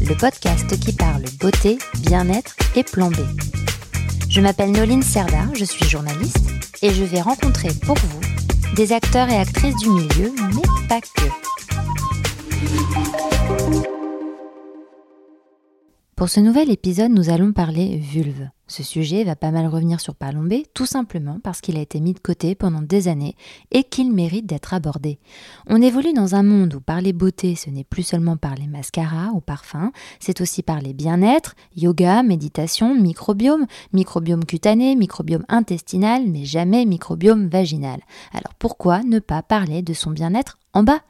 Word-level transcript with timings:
le 0.00 0.14
podcast 0.16 0.78
qui 0.80 0.92
parle 0.92 1.22
beauté, 1.40 1.78
bien-être 2.00 2.56
et 2.76 2.82
plan. 2.82 3.10
Je 4.28 4.40
m'appelle 4.40 4.72
Noline 4.72 5.02
Serda, 5.02 5.46
je 5.54 5.64
suis 5.64 5.84
journaliste 5.88 6.50
et 6.82 6.90
je 6.90 7.04
vais 7.04 7.20
rencontrer 7.20 7.68
pour 7.84 7.96
vous 7.96 8.20
des 8.74 8.92
acteurs 8.92 9.28
et 9.28 9.36
actrices 9.36 9.76
du 9.76 9.90
milieu, 9.90 10.32
mais 10.54 10.88
pas 10.88 11.00
que. 11.00 11.28
Pour 16.16 16.28
ce 16.28 16.40
nouvel 16.40 16.70
épisode, 16.70 17.12
nous 17.12 17.30
allons 17.30 17.52
parler 17.52 17.98
vulve. 17.98 18.48
Ce 18.66 18.82
sujet 18.82 19.24
va 19.24 19.36
pas 19.36 19.50
mal 19.50 19.66
revenir 19.66 20.00
sur 20.00 20.14
Palombé, 20.14 20.64
tout 20.72 20.86
simplement 20.86 21.38
parce 21.42 21.60
qu'il 21.60 21.76
a 21.76 21.82
été 21.82 22.00
mis 22.00 22.14
de 22.14 22.18
côté 22.18 22.54
pendant 22.54 22.80
des 22.80 23.08
années 23.08 23.36
et 23.70 23.84
qu'il 23.84 24.10
mérite 24.10 24.46
d'être 24.46 24.72
abordé. 24.72 25.18
On 25.66 25.82
évolue 25.82 26.14
dans 26.14 26.34
un 26.34 26.42
monde 26.42 26.74
où 26.74 26.80
parler 26.80 27.12
beauté, 27.12 27.56
ce 27.56 27.68
n'est 27.68 27.84
plus 27.84 28.02
seulement 28.04 28.38
parler 28.38 28.66
mascara 28.66 29.32
ou 29.34 29.40
parfum, 29.40 29.92
c'est 30.18 30.40
aussi 30.40 30.62
parler 30.62 30.94
bien-être, 30.94 31.54
yoga, 31.76 32.22
méditation, 32.22 32.94
microbiome, 32.94 33.66
microbiome 33.92 34.44
cutané, 34.44 34.96
microbiome 34.96 35.44
intestinal, 35.48 36.24
mais 36.26 36.46
jamais 36.46 36.86
microbiome 36.86 37.48
vaginal. 37.48 38.00
Alors 38.32 38.54
pourquoi 38.58 39.02
ne 39.02 39.18
pas 39.18 39.42
parler 39.42 39.82
de 39.82 39.92
son 39.92 40.10
bien-être 40.10 40.58
en 40.72 40.82
bas? 40.82 41.02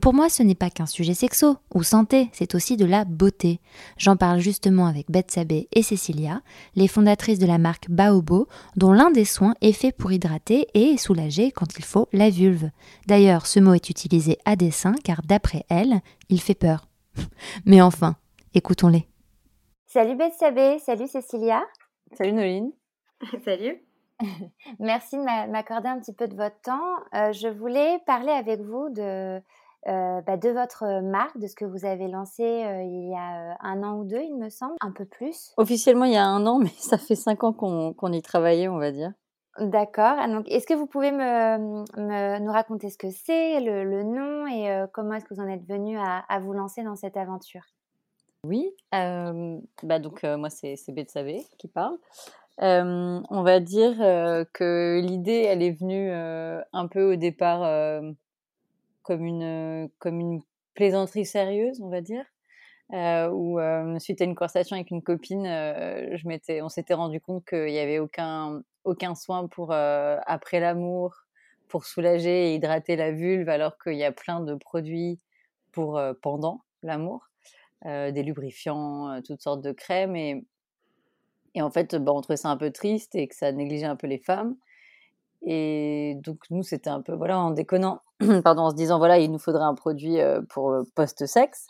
Pour 0.00 0.14
moi, 0.14 0.28
ce 0.28 0.42
n'est 0.42 0.54
pas 0.54 0.70
qu'un 0.70 0.86
sujet 0.86 1.14
sexo 1.14 1.56
ou 1.74 1.82
santé, 1.82 2.28
c'est 2.32 2.54
aussi 2.54 2.76
de 2.76 2.84
la 2.84 3.04
beauté. 3.04 3.60
J'en 3.98 4.16
parle 4.16 4.40
justement 4.40 4.86
avec 4.86 5.10
Beth 5.10 5.30
Sabé 5.30 5.68
et 5.72 5.82
Cécilia, 5.82 6.42
fondatrices 6.96 7.38
de 7.38 7.46
la 7.46 7.58
marque 7.58 7.90
Baobo, 7.90 8.48
dont 8.76 8.90
l'un 8.90 9.10
des 9.10 9.26
soins 9.26 9.54
est 9.60 9.74
fait 9.74 9.92
pour 9.92 10.12
hydrater 10.12 10.66
et 10.72 10.96
soulager 10.96 11.52
quand 11.52 11.76
il 11.78 11.84
faut 11.84 12.08
la 12.14 12.30
vulve. 12.30 12.70
D'ailleurs, 13.06 13.44
ce 13.44 13.60
mot 13.60 13.74
est 13.74 13.90
utilisé 13.90 14.38
à 14.46 14.56
dessein 14.56 14.94
car 15.04 15.20
d'après 15.20 15.64
elle, 15.68 16.00
il 16.30 16.40
fait 16.40 16.54
peur. 16.54 16.88
Mais 17.66 17.82
enfin, 17.82 18.16
écoutons-les. 18.54 19.06
Salut 19.84 20.16
Beth 20.16 20.32
Sabé, 20.38 20.78
salut 20.78 21.06
Cécilia. 21.06 21.62
Salut 22.16 22.32
Noline. 22.32 22.72
salut. 23.44 23.76
Merci 24.78 25.18
de 25.18 25.50
m'accorder 25.50 25.88
un 25.88 26.00
petit 26.00 26.14
peu 26.14 26.26
de 26.28 26.34
votre 26.34 26.58
temps. 26.62 26.94
Euh, 27.14 27.30
je 27.32 27.48
voulais 27.48 27.98
parler 28.06 28.32
avec 28.32 28.62
vous 28.62 28.88
de, 28.88 29.38
euh, 29.88 30.20
bah, 30.22 30.36
de 30.36 30.48
votre 30.48 31.00
marque, 31.02 31.38
de 31.38 31.46
ce 31.46 31.54
que 31.54 31.64
vous 31.64 31.84
avez 31.84 32.08
lancé 32.08 32.42
euh, 32.42 32.82
il 32.82 33.08
y 33.08 33.14
a 33.14 33.56
un 33.60 33.82
an 33.84 33.98
ou 33.98 34.04
deux, 34.04 34.20
il 34.20 34.36
me 34.36 34.48
semble, 34.48 34.74
un 34.80 34.90
peu 34.90 35.04
plus. 35.04 35.52
Officiellement, 35.56 36.06
il 36.06 36.12
y 36.12 36.16
a 36.16 36.26
un 36.26 36.44
an, 36.46 36.58
mais 36.62 36.72
ça 36.76 36.98
fait 36.98 37.14
cinq 37.14 37.44
ans 37.44 37.52
qu'on 37.52 38.12
y 38.12 38.22
travaillait, 38.22 38.68
on 38.68 38.78
va 38.78 38.90
dire. 38.90 39.12
D'accord. 39.58 40.16
Ah, 40.18 40.28
donc, 40.28 40.48
est-ce 40.50 40.66
que 40.66 40.74
vous 40.74 40.86
pouvez 40.86 41.12
me, 41.12 42.38
nous 42.40 42.52
raconter 42.52 42.90
ce 42.90 42.98
que 42.98 43.10
c'est, 43.10 43.60
le, 43.60 44.02
nom 44.02 44.46
et 44.46 44.84
comment 44.92 45.14
est-ce 45.14 45.24
que 45.24 45.34
vous 45.34 45.40
en 45.40 45.48
êtes 45.48 45.66
venu 45.66 45.96
à, 45.98 46.38
vous 46.40 46.52
lancer 46.52 46.82
dans 46.82 46.96
cette 46.96 47.16
aventure? 47.16 47.62
Oui. 48.44 48.70
bah 48.92 49.98
donc, 49.98 50.24
moi, 50.24 50.50
c'est 50.50 50.76
Betsavé 50.88 51.46
qui 51.58 51.68
parle 51.68 51.96
on 52.58 53.42
va 53.42 53.60
dire 53.60 53.96
que 54.52 55.00
l'idée, 55.02 55.42
elle 55.42 55.62
est 55.62 55.78
venue 55.78 56.10
un 56.10 56.86
peu 56.88 57.12
au 57.12 57.16
départ 57.16 57.62
comme 59.06 59.24
une 59.24 59.88
comme 59.98 60.18
une 60.20 60.42
plaisanterie 60.74 61.24
sérieuse, 61.24 61.80
on 61.80 61.88
va 61.88 62.00
dire. 62.00 62.24
où 63.32 63.58
suite 64.00 64.20
à 64.20 64.24
une 64.24 64.34
conversation 64.34 64.74
avec 64.74 64.90
une 64.90 65.02
copine, 65.02 65.44
je 65.44 66.28
m'étais, 66.28 66.60
on 66.60 66.68
s'était 66.68 66.94
rendu 66.94 67.20
compte 67.20 67.44
qu'il 67.46 67.66
n'y 67.66 67.78
avait 67.78 68.00
aucun 68.00 68.62
aucun 68.84 69.14
soin 69.14 69.46
pour 69.48 69.72
après 69.72 70.60
l'amour, 70.60 71.14
pour 71.68 71.84
soulager 71.84 72.50
et 72.50 72.54
hydrater 72.56 72.96
la 72.96 73.12
vulve, 73.12 73.48
alors 73.48 73.78
qu'il 73.78 73.94
y 73.96 74.04
a 74.04 74.12
plein 74.12 74.40
de 74.40 74.54
produits 74.54 75.20
pour 75.72 76.00
pendant 76.22 76.62
l'amour, 76.82 77.28
des 77.84 78.22
lubrifiants, 78.24 79.20
toutes 79.22 79.42
sortes 79.42 79.62
de 79.62 79.72
crèmes 79.72 80.16
et 80.16 80.44
et 81.56 81.62
en 81.62 81.70
fait, 81.70 81.96
bah, 81.96 82.12
on 82.12 82.20
trouvait 82.20 82.36
ça 82.36 82.50
un 82.50 82.58
peu 82.58 82.70
triste 82.70 83.14
et 83.14 83.26
que 83.28 83.34
ça 83.34 83.50
négligeait 83.50 83.86
un 83.86 83.96
peu 83.96 84.06
les 84.06 84.18
femmes. 84.18 84.56
Et 85.42 86.16
donc, 86.22 86.44
nous, 86.50 86.62
c'était 86.62 86.90
un 86.90 87.00
peu, 87.00 87.14
voilà, 87.14 87.38
en 87.38 87.50
déconnant, 87.50 88.02
pardon, 88.44 88.62
en 88.62 88.70
se 88.70 88.76
disant, 88.76 88.98
voilà, 88.98 89.18
il 89.18 89.30
nous 89.30 89.38
faudrait 89.38 89.64
un 89.64 89.74
produit 89.74 90.18
pour 90.48 90.74
post-sexe, 90.94 91.66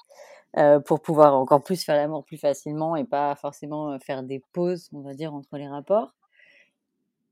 pour 0.86 1.00
pouvoir 1.00 1.34
encore 1.34 1.62
plus 1.62 1.84
faire 1.84 1.96
l'amour 1.96 2.24
plus 2.24 2.38
facilement 2.38 2.96
et 2.96 3.04
pas 3.04 3.34
forcément 3.34 3.98
faire 3.98 4.22
des 4.22 4.42
pauses, 4.52 4.88
on 4.92 5.00
va 5.00 5.14
dire, 5.14 5.34
entre 5.34 5.56
les 5.56 5.68
rapports. 5.68 6.14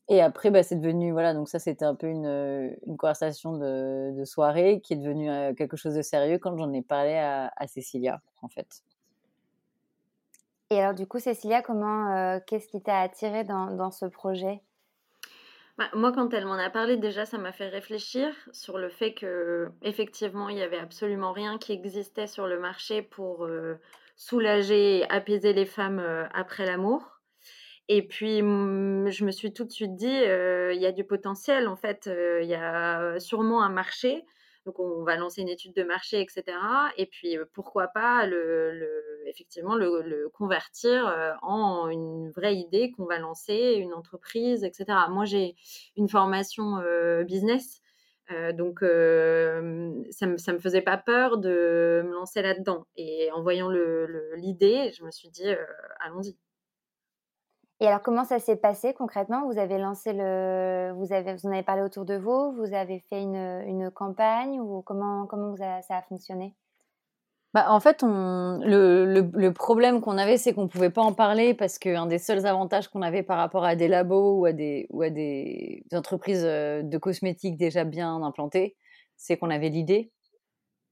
Et 0.09 0.21
après, 0.21 0.51
bah, 0.51 0.63
c'est 0.63 0.77
devenu, 0.77 1.13
voilà, 1.13 1.33
donc 1.33 1.49
ça, 1.49 1.59
c'était 1.59 1.87
un 1.87 1.95
peu 1.95 2.09
une, 2.09 2.77
conversation 2.99 3.57
de, 3.57 4.23
soirée 4.25 4.81
qui 4.83 4.93
est 4.93 4.97
devenue 4.97 5.55
quelque 5.55 5.77
chose 5.77 5.95
de 5.95 6.03
sérieux 6.03 6.39
quand 6.39 6.57
j'en 6.57 6.73
ai 6.73 6.83
parlé 6.83 7.17
à, 7.17 7.67
Cécilia, 7.67 8.21
en 8.43 8.49
fait. 8.49 8.83
Et 10.71 10.81
alors, 10.81 10.95
du 10.95 11.07
coup, 11.07 11.19
Cécilia, 11.19 11.63
comment, 11.63 12.15
euh, 12.15 12.39
qu'est-ce 12.47 12.69
qui 12.69 12.83
t'a 12.83 13.01
attiré 13.01 13.45
dans, 13.45 13.91
ce 13.91 14.07
projet? 14.07 14.61
Bah, 15.79 15.89
Moi, 15.95 16.13
quand 16.13 16.33
elle 16.35 16.47
m'en 16.47 16.55
a 16.55 16.71
parlé, 16.71 16.97
déjà, 16.97 17.27
ça 17.27 17.39
m'a 17.39 17.53
fait 17.53 17.69
réfléchir 17.69 18.35
sur 18.53 18.79
le 18.79 18.89
fait 18.89 19.15
que, 19.15 19.71
effectivement, 19.83 20.49
il 20.49 20.59
y 20.59 20.63
avait 20.63 20.79
absolument 20.79 21.33
rien 21.33 21.59
qui 21.59 21.73
existait 21.73 22.27
sur 22.27 22.47
le 22.47 22.59
marché 22.59 23.03
pour 23.03 23.45
euh, 23.45 23.75
soulager 24.17 24.99
et 24.99 25.11
apaiser 25.11 25.53
les 25.53 25.67
femmes 25.67 26.01
euh, 26.01 26.27
après 26.33 26.67
l'amour. 26.67 27.21
Et 27.89 28.07
puis, 28.07 28.39
je 28.39 29.25
me 29.25 29.31
suis 29.31 29.53
tout 29.53 29.65
de 29.65 29.71
suite 29.71 29.95
dit, 29.95 30.07
il 30.07 30.81
y 30.81 30.87
a 30.87 30.93
du 30.93 31.05
potentiel, 31.05 31.69
en 31.69 31.77
fait, 31.77 32.09
il 32.41 32.49
y 32.49 32.55
a 32.55 33.21
sûrement 33.21 33.63
un 33.63 33.69
marché. 33.69 34.25
Donc, 34.67 34.79
on 34.79 35.03
va 35.05 35.17
lancer 35.17 35.43
une 35.43 35.49
étude 35.49 35.75
de 35.75 35.83
marché, 35.83 36.21
etc. 36.21 36.45
Et 36.97 37.07
puis, 37.07 37.37
pourquoi 37.53 37.89
pas 37.89 38.27
le, 38.27 38.89
effectivement 39.27 39.75
le, 39.75 40.29
convertir 40.33 41.37
en 41.43 41.89
une 41.89 42.31
vraie 42.31 42.57
idée 42.57 42.91
qu'on 42.93 43.05
va 43.05 43.19
lancer, 43.19 43.75
une 43.79 43.93
entreprise, 43.93 44.65
etc. 44.65 44.87
Moi, 45.11 45.25
j'ai 45.25 45.55
une 45.97 46.09
formation 46.09 46.83
business. 47.25 47.83
donc, 48.55 48.79
ça 48.81 48.87
ne 50.27 50.33
me, 50.33 50.59
faisait 50.59 50.83
pas 50.83 50.97
peur 50.97 51.39
de 51.39 52.03
me 52.07 52.13
lancer 52.15 52.43
là-dedans. 52.43 52.87
Et 52.97 53.31
en 53.33 53.43
voyant 53.43 53.69
l'idée, 54.37 54.93
je 54.97 55.05
me 55.05 55.11
suis 55.11 55.29
dit, 55.29 55.49
allons-y. 56.01 56.37
Et 57.81 57.87
alors, 57.87 58.03
comment 58.03 58.25
ça 58.25 58.39
s'est 58.39 58.57
passé 58.57 58.95
concrètement? 58.95 59.47
Vous 59.51 59.59
avez 59.59 59.79
lancé 59.79 60.13
le, 60.13 60.93
vous 60.97 61.13
avez, 61.13 61.35
vous 61.35 61.47
en 61.47 61.53
avez 61.53 61.63
parlé 61.63 61.83
autour 61.83 62.05
de 62.05 62.15
vous, 62.15 62.53
vous 62.53 62.73
avez 62.73 63.01
fait 63.11 63.21
une, 63.21 63.63
une 63.67 63.91
campagne 63.91 64.61
ou 64.61 64.83
comment 64.83 65.27
comment 65.27 65.57
ça 65.57 65.97
a 65.97 66.03
fonctionné? 66.03 66.55
Bah, 67.53 67.67
en 67.69 67.79
fait, 67.79 68.03
on, 68.03 68.59
le, 68.65 69.31
le, 69.33 69.53
problème 69.53 70.01
qu'on 70.01 70.19
avait, 70.19 70.39
c'est 70.39 70.55
qu'on 70.55 70.65
ne 70.65 70.69
pouvait 70.69 70.91
pas 70.91 71.03
en 71.03 71.13
parler 71.13 71.55
parce 71.55 71.79
qu'un 71.79 72.07
des 72.07 72.19
seuls 72.19 72.47
avantages 72.47 72.89
qu'on 72.89 73.03
avait 73.03 73.23
par 73.23 73.39
rapport 73.39 73.65
à 73.65 73.77
des 73.77 73.87
labos 73.87 74.41
ou 74.41 74.45
à 74.45 74.53
des, 74.53 74.89
ou 74.91 75.03
à 75.03 75.11
des 75.11 75.85
entreprises 75.93 76.43
de 76.43 76.99
cosmétiques 76.99 77.57
déjà 77.57 77.85
bien 77.85 78.23
implantées, 78.23 78.77
c'est 79.17 79.37
qu'on 79.37 79.51
avait 79.51 79.69
l'idée. 79.69 80.11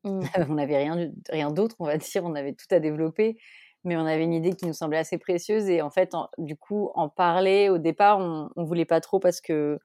Mmh. 0.05 0.21
on 0.51 0.55
n'avait 0.55 0.77
rien, 0.77 1.11
rien 1.31 1.51
d'autre, 1.51 1.75
on 1.81 1.87
va 1.87 1.97
dire, 1.97 2.25
on 2.25 2.35
avait 2.37 2.53
tout 2.53 2.73
à 2.73 2.79
développer 2.79 3.39
mais 3.85 3.97
on 3.97 4.07
avait 4.07 4.25
une 4.25 4.33
idée 4.35 4.55
qui 4.55 4.67
nous 4.67 4.73
semblait 4.73 4.99
assez 4.99 5.19
précieuse 5.19 5.69
et 5.69 5.83
en 5.83 5.91
fait, 5.91 6.13
du 6.39 6.57
coup, 6.57 6.91
en 6.95 7.09
parler 7.09 7.69
au 7.69 7.79
départ, 7.79 8.19
on, 8.19 8.51
on 8.57 8.65
voulait 8.65 8.85
pas 8.85 9.01
trop 9.01 9.19
parce 9.21 9.41
que 9.41 9.79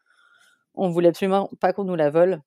on 0.75 0.89
voulait 0.89 1.09
absolument 1.09 1.49
pas 1.59 1.73
qu'on 1.73 1.85
nous 1.85 1.95
la 1.95 2.09
vole. 2.09 2.41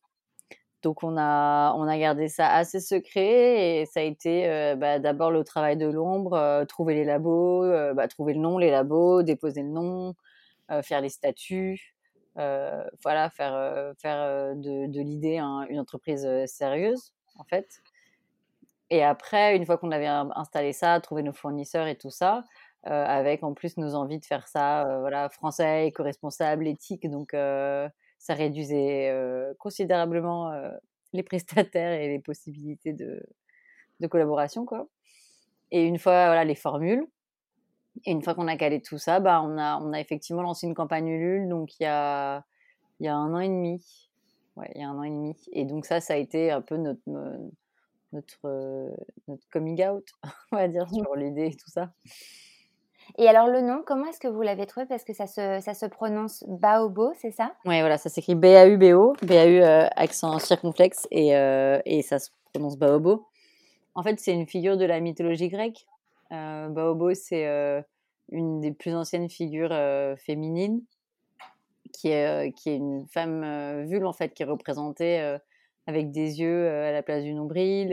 Donc 0.83 1.03
on 1.03 1.17
a 1.19 1.75
on 1.77 1.87
a 1.87 1.99
gardé 1.99 2.29
ça 2.29 2.49
assez 2.49 2.81
secret 2.81 3.81
et 3.83 3.87
ça 3.87 4.01
a 4.01 4.03
été 4.03 4.49
euh, 4.49 4.77
bah, 4.77 4.99
d'abord 4.99 5.31
le 5.31 5.45
travail 5.45 5.77
de 5.77 5.87
l'ombre, 5.87 6.33
euh, 6.35 6.65
trouver 6.65 6.95
les 6.95 7.05
labos, 7.05 7.65
euh, 7.65 7.93
bah, 7.93 8.09
trouver 8.09 8.33
le 8.35 8.41
nom, 8.41 8.57
les 8.57 8.71
labos, 8.71 9.23
déposer 9.23 9.63
le 9.63 9.69
nom, 9.69 10.15
faire 10.83 11.01
les 11.01 11.09
statuts, 11.09 11.95
voilà, 12.37 13.29
faire 13.31 13.93
faire 13.99 14.55
de, 14.55 14.87
de 14.87 15.01
l'idée 15.01 15.39
une 15.39 15.81
entreprise 15.81 16.29
sérieuse 16.47 17.13
en 17.37 17.45
fait. 17.45 17.83
Et 18.91 19.05
après, 19.05 19.57
une 19.57 19.65
fois 19.65 19.79
qu'on 19.79 19.93
avait 19.93 20.07
installé 20.07 20.73
ça, 20.73 21.01
trouvé 21.01 21.23
nos 21.23 21.33
fournisseurs 21.33 21.87
et 21.87 21.97
tout 21.97 22.11
ça, 22.11 22.45
euh, 22.87 23.05
avec 23.07 23.45
en 23.45 23.55
plus 23.55 23.77
nos 23.77 23.95
envies 23.95 24.19
de 24.19 24.25
faire 24.25 24.49
ça, 24.49 24.87
euh, 24.89 25.01
voilà, 25.01 25.29
français, 25.29 25.89
éco-responsable, 25.89 26.67
éthique, 26.67 27.09
donc 27.09 27.35
euh, 27.35 27.89
ça 28.19 28.35
réduisait 28.35 29.15
considérablement 29.59 30.53
les 31.13 31.23
prestataires 31.23 31.93
et 31.93 32.09
les 32.09 32.19
possibilités 32.19 32.93
de, 32.93 33.23
de 34.01 34.07
collaboration, 34.07 34.67
quoi. 34.67 34.89
Et 35.73 35.85
une 35.85 35.99
fois, 35.99 36.27
voilà, 36.27 36.45
les 36.45 36.55
formules, 36.57 37.07
Et 38.05 38.13
une 38.13 38.23
fois 38.23 38.35
qu'on 38.35 38.49
a 38.49 38.57
calé 38.57 38.81
tout 38.83 38.99
ça, 38.99 39.21
bah, 39.21 39.43
on, 39.43 39.59
a, 39.59 39.79
on 39.79 39.93
a 39.93 40.01
effectivement 40.01 40.43
lancé 40.43 40.67
une 40.67 40.75
campagne 40.75 41.09
Ulule, 41.09 41.49
donc 41.49 41.79
il 41.81 41.85
y 41.85 41.87
a, 41.87 42.45
il 43.01 43.07
y 43.07 43.09
a 43.09 43.17
un 43.17 43.35
an 43.35 43.41
et 43.41 43.49
demi. 43.49 44.11
Ouais, 44.57 44.71
il 44.75 44.81
y 44.81 44.85
a 44.85 44.89
un 44.89 44.99
an 44.99 45.03
et 45.05 45.11
demi. 45.11 45.37
Et 45.53 45.65
donc 45.65 45.87
ça, 45.87 46.01
ça 46.01 46.15
a 46.15 46.17
été 46.17 46.51
un 46.51 46.63
peu 46.63 46.77
notre, 46.77 47.03
notre, 48.13 48.93
notre 49.29 49.49
coming 49.51 49.85
out, 49.87 50.05
on 50.53 50.57
va 50.57 50.69
dire, 50.69 50.89
sur 50.89 51.15
l'idée 51.17 51.47
et 51.47 51.57
tout 51.57 51.71
ça. 51.71 51.91
Et 53.19 53.27
alors 53.29 53.49
le 53.49 53.61
nom, 53.61 53.83
comment 53.85 54.07
est-ce 54.07 54.21
que 54.21 54.29
vous 54.29 54.43
l'avez 54.43 54.67
trouvé? 54.67 54.87
Parce 54.87 55.05
que 55.05 55.13
ça 55.13 55.27
se, 55.27 55.61
ça 55.61 55.75
se 55.75 55.87
prononce 55.87 56.45
Baobo, 56.47 57.13
c'est 57.21 57.33
ça? 57.33 57.53
Oui, 57.65 57.81
voilà, 57.81 57.99
ça 57.99 58.09
s'écrit 58.09 58.37
B-A-U-B-O, 58.37 59.15
B-A-U 59.23 59.63
accent 59.63 60.39
circonflexe, 60.39 61.09
et, 61.11 61.31
et 61.31 62.03
ça 62.03 62.21
se 62.21 62.31
prononce 62.53 62.77
Baobo. 62.77 63.27
En 63.95 64.03
fait, 64.03 64.21
c'est 64.21 64.33
une 64.33 64.47
figure 64.47 64.77
de 64.77 64.85
la 64.85 65.01
mythologie 65.01 65.49
grecque. 65.49 65.87
Euh, 66.33 66.69
Baobo, 66.69 67.13
c'est 67.15 67.47
euh, 67.47 67.83
une 68.31 68.61
des 68.61 68.73
plus 68.73 68.95
anciennes 68.95 69.29
figures 69.29 69.73
euh, 69.73 70.17
féminines, 70.17 70.83
qui 71.93 72.09
est, 72.09 72.53
qui 72.57 72.71
est 72.71 72.77
une 72.77 73.07
femme 73.09 73.85
vulve, 73.87 74.07
en 74.07 74.13
fait, 74.13 74.33
qui 74.33 74.43
est 74.45 74.47
représentée 74.47 75.37
avec 75.91 76.11
des 76.11 76.41
yeux 76.41 76.69
à 76.69 76.93
la 76.93 77.03
place 77.03 77.23
du 77.25 77.35
nombril 77.35 77.93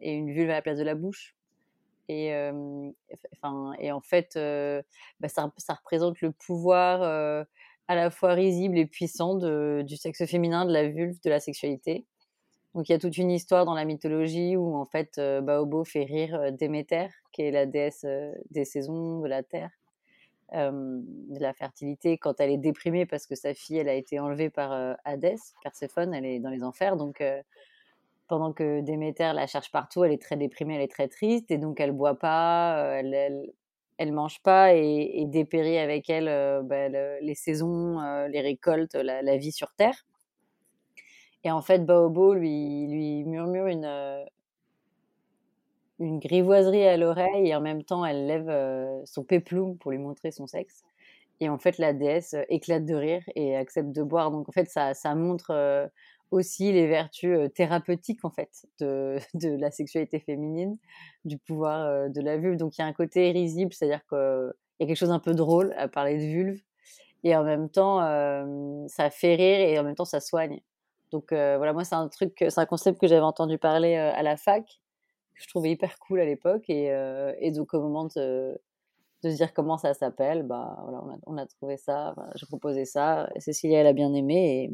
et 0.00 0.12
une 0.12 0.32
vulve 0.32 0.50
à 0.50 0.54
la 0.54 0.62
place 0.62 0.78
de 0.78 0.84
la 0.84 0.94
bouche. 0.94 1.34
Et, 2.08 2.28
et 2.28 3.92
en 3.92 4.00
fait, 4.00 4.38
bah, 5.20 5.28
ça, 5.28 5.74
représente 5.74 6.20
le 6.20 6.32
pouvoir 6.32 7.02
à 7.88 7.94
la 7.94 8.10
fois 8.10 8.34
risible 8.34 8.78
et 8.78 8.86
puissant 8.86 9.34
du 9.82 9.96
sexe 9.96 10.24
féminin, 10.26 10.64
de 10.64 10.72
la 10.72 10.88
vulve, 10.88 11.18
de 11.22 11.30
la 11.30 11.40
sexualité. 11.40 12.06
Donc 12.74 12.88
il 12.88 12.92
y 12.92 12.94
a 12.94 12.98
toute 12.98 13.16
une 13.16 13.30
histoire 13.30 13.64
dans 13.64 13.74
la 13.74 13.84
mythologie 13.84 14.56
où 14.56 14.76
en 14.76 14.84
fait 14.84 15.18
euh, 15.18 15.40
Baobo 15.40 15.84
fait 15.84 16.04
rire 16.04 16.34
euh, 16.34 16.50
Déméter, 16.50 17.08
qui 17.32 17.42
est 17.42 17.50
la 17.50 17.66
déesse 17.66 18.04
euh, 18.04 18.32
des 18.50 18.64
saisons, 18.64 19.20
de 19.20 19.26
la 19.26 19.42
terre, 19.42 19.70
de 20.52 21.40
la 21.40 21.52
fertilité, 21.52 22.18
quand 22.18 22.40
elle 22.40 22.50
est 22.50 22.58
déprimée 22.58 23.06
parce 23.06 23.26
que 23.26 23.34
sa 23.34 23.54
fille 23.54 23.78
elle 23.78 23.88
a 23.88 23.94
été 23.94 24.18
enlevée 24.18 24.50
par 24.50 24.96
Hadès, 25.04 25.36
Perséphone, 25.62 26.14
elle 26.14 26.24
est 26.24 26.40
dans 26.40 26.50
les 26.50 26.64
enfers, 26.64 26.96
donc 26.96 27.22
pendant 28.28 28.52
que 28.52 28.80
Déméter 28.80 29.32
la 29.34 29.46
cherche 29.46 29.70
partout, 29.70 30.04
elle 30.04 30.12
est 30.12 30.22
très 30.22 30.36
déprimée, 30.36 30.76
elle 30.76 30.82
est 30.82 30.92
très 30.92 31.08
triste 31.08 31.50
et 31.50 31.58
donc 31.58 31.80
elle 31.80 31.92
boit 31.92 32.18
pas, 32.18 32.94
elle, 32.94 33.52
elle, 33.98 34.12
mange 34.12 34.40
pas 34.42 34.74
et, 34.74 35.24
dépérit 35.26 35.78
avec 35.78 36.08
elle 36.08 36.26
bah, 36.64 36.88
les 36.88 37.34
saisons, 37.34 38.00
les 38.28 38.40
récoltes, 38.40 38.94
la 38.94 39.36
vie 39.36 39.52
sur 39.52 39.72
terre. 39.72 40.06
Et 41.44 41.50
en 41.50 41.62
fait, 41.62 41.84
Baobo 41.84 42.34
lui, 42.34 42.86
lui 42.88 43.24
murmure 43.24 43.66
une, 43.66 43.86
une 45.98 46.18
grivoiserie 46.18 46.86
à 46.86 46.96
l'oreille 46.96 47.48
et 47.48 47.54
en 47.54 47.60
même 47.60 47.82
temps, 47.82 48.04
elle 48.04 48.26
lève 48.26 48.48
euh, 48.48 49.00
son 49.04 49.24
péplum 49.24 49.76
pour 49.78 49.90
lui 49.90 49.98
montrer 49.98 50.30
son 50.30 50.46
sexe. 50.46 50.82
Et 51.40 51.48
en 51.48 51.58
fait, 51.58 51.78
la 51.78 51.92
déesse 51.92 52.34
euh, 52.34 52.42
éclate 52.48 52.84
de 52.84 52.94
rire 52.94 53.22
et 53.34 53.56
accepte 53.56 53.90
de 53.92 54.02
boire. 54.02 54.30
Donc 54.30 54.48
en 54.48 54.52
fait, 54.52 54.68
ça, 54.68 54.94
ça 54.94 55.14
montre 55.14 55.90
aussi 56.30 56.72
les 56.72 56.86
vertus 56.86 57.38
thérapeutiques 57.54 58.24
en 58.24 58.30
fait 58.30 58.66
de, 58.80 59.18
de, 59.34 59.48
la 59.56 59.70
sexualité 59.70 60.20
féminine, 60.20 60.76
du 61.24 61.38
pouvoir 61.38 62.10
de 62.10 62.20
la 62.20 62.36
vulve. 62.36 62.56
Donc 62.56 62.76
il 62.78 62.82
y 62.82 62.84
a 62.84 62.86
un 62.86 62.92
côté 62.92 63.30
risible, 63.30 63.72
c'est-à-dire 63.72 64.04
qu'il 64.08 64.52
y 64.80 64.84
a 64.84 64.86
quelque 64.86 64.96
chose 64.96 65.10
un 65.10 65.20
peu 65.20 65.34
drôle 65.34 65.74
à 65.76 65.88
parler 65.88 66.16
de 66.16 66.22
vulve. 66.22 66.60
Et 67.24 67.34
en 67.34 67.42
même 67.44 67.68
temps, 67.68 67.98
ça 68.88 69.10
fait 69.10 69.34
rire 69.34 69.60
et 69.60 69.78
en 69.78 69.84
même 69.84 69.96
temps, 69.96 70.04
ça 70.04 70.20
soigne. 70.20 70.60
Donc 71.10 71.32
euh, 71.32 71.56
voilà, 71.56 71.72
moi 71.72 71.84
c'est 71.84 71.94
un 71.94 72.08
truc, 72.08 72.32
c'est 72.36 72.58
un 72.58 72.66
concept 72.66 73.00
que 73.00 73.06
j'avais 73.06 73.22
entendu 73.22 73.58
parler 73.58 73.96
euh, 73.96 74.12
à 74.14 74.22
la 74.22 74.36
fac, 74.36 74.80
que 75.38 75.44
je 75.44 75.48
trouvais 75.48 75.70
hyper 75.70 75.98
cool 75.98 76.20
à 76.20 76.24
l'époque, 76.24 76.68
et, 76.68 76.92
euh, 76.92 77.32
donc 77.52 77.74
au 77.74 77.80
moment 77.80 78.04
de, 78.04 78.60
se 79.22 79.28
dire 79.28 79.52
comment 79.52 79.78
ça 79.78 79.94
s'appelle, 79.94 80.42
bah 80.42 80.78
voilà, 80.82 81.02
on 81.26 81.36
a, 81.36 81.46
trouvé 81.46 81.76
ça, 81.76 82.14
j'ai 82.36 82.46
proposé 82.46 82.84
ça, 82.84 83.28
Cécilia 83.38 83.80
elle 83.80 83.86
a 83.86 83.92
bien 83.92 84.12
aimé, 84.14 84.64
et 84.64 84.70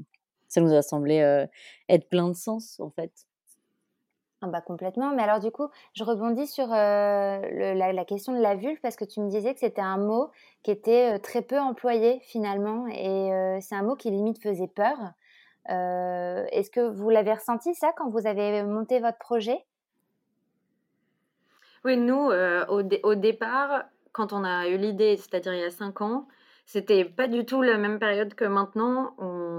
ça 0.48 0.60
nous 0.60 0.72
a 0.74 0.82
semblé 0.82 1.46
être 1.88 2.08
plein 2.08 2.28
de 2.28 2.34
sens 2.34 2.78
en 2.80 2.90
fait. 2.90 3.12
Ah 4.42 4.48
bah 4.48 4.60
complètement. 4.60 5.14
Mais 5.14 5.22
alors 5.22 5.40
du 5.40 5.50
coup, 5.50 5.68
je 5.94 6.04
rebondis 6.04 6.46
sur 6.46 6.66
la, 6.66 7.40
la, 7.74 8.04
question 8.04 8.34
de 8.34 8.40
la 8.40 8.54
vulve 8.54 8.78
parce 8.82 8.96
que 8.96 9.06
tu 9.06 9.20
me 9.20 9.30
disais 9.30 9.54
que 9.54 9.60
c'était 9.60 9.80
un 9.80 9.96
mot 9.96 10.30
qui 10.62 10.70
était 10.70 11.18
très 11.20 11.40
peu 11.40 11.58
employé 11.58 12.20
finalement 12.20 12.86
et 12.88 13.58
c'est 13.62 13.74
un 13.74 13.82
mot 13.82 13.96
qui 13.96 14.10
limite 14.10 14.42
faisait 14.42 14.68
peur. 14.68 14.98
Euh, 15.70 16.44
est-ce 16.52 16.70
que 16.70 16.80
vous 16.80 17.08
l'avez 17.08 17.32
ressenti 17.32 17.74
ça 17.74 17.92
quand 17.96 18.10
vous 18.10 18.26
avez 18.26 18.62
monté 18.62 19.00
votre 19.00 19.18
projet? 19.18 19.64
Oui, 21.84 21.96
nous, 21.96 22.30
euh, 22.30 22.64
au, 22.66 23.14
départ, 23.14 23.84
quand 24.12 24.32
on 24.32 24.42
a 24.44 24.68
eu 24.68 24.78
l'idée, 24.78 25.16
c'est-à-dire 25.16 25.54
il 25.54 25.60
y 25.60 25.64
a 25.64 25.70
cinq 25.70 26.00
ans, 26.00 26.26
c'était 26.66 27.04
pas 27.04 27.28
du 27.28 27.44
tout 27.44 27.60
la 27.60 27.76
même 27.76 27.98
période 27.98 28.34
que 28.34 28.44
maintenant. 28.46 29.14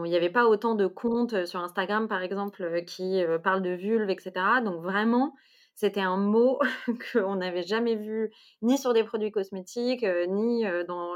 Il 0.06 0.10
n'y 0.10 0.16
avait 0.16 0.32
pas 0.32 0.48
autant 0.48 0.76
de 0.76 0.88
comptes 0.88 1.34
euh, 1.34 1.46
sur 1.46 1.60
Instagram, 1.60 2.08
par 2.08 2.24
exemple, 2.24 2.84
qui 2.86 3.24
parlent 3.44 3.62
de 3.62 3.72
vulve, 3.72 4.10
etc. 4.10 4.34
Donc 4.64 4.82
vraiment, 4.82 5.36
c'était 5.76 6.02
un 6.02 6.18
mot 6.18 6.60
qu'on 7.14 7.36
n'avait 7.36 7.64
jamais 7.64 7.96
vu 7.96 8.32
ni 8.64 8.78
sur 8.78 8.94
des 8.94 9.04
produits 9.04 9.32
cosmétiques, 9.32 10.06
ni 10.28 10.66
dans 10.88 11.14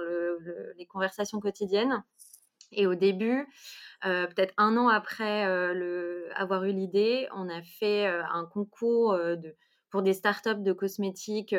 les 0.77 0.85
conversations 0.85 1.39
quotidiennes. 1.39 2.03
Et 2.71 2.85
au 2.85 2.95
début, 2.95 3.47
euh, 4.05 4.27
peut-être 4.27 4.53
un 4.57 4.77
an 4.77 4.87
après 4.87 5.45
euh, 5.45 5.73
le, 5.73 6.29
avoir 6.35 6.63
eu 6.63 6.71
l'idée, 6.71 7.27
on 7.35 7.49
a 7.49 7.61
fait 7.61 8.07
euh, 8.07 8.21
un 8.31 8.45
concours 8.45 9.17
de, 9.17 9.55
pour 9.89 10.01
des 10.01 10.13
startups 10.13 10.61
de 10.61 10.73
cosmétiques 10.73 11.55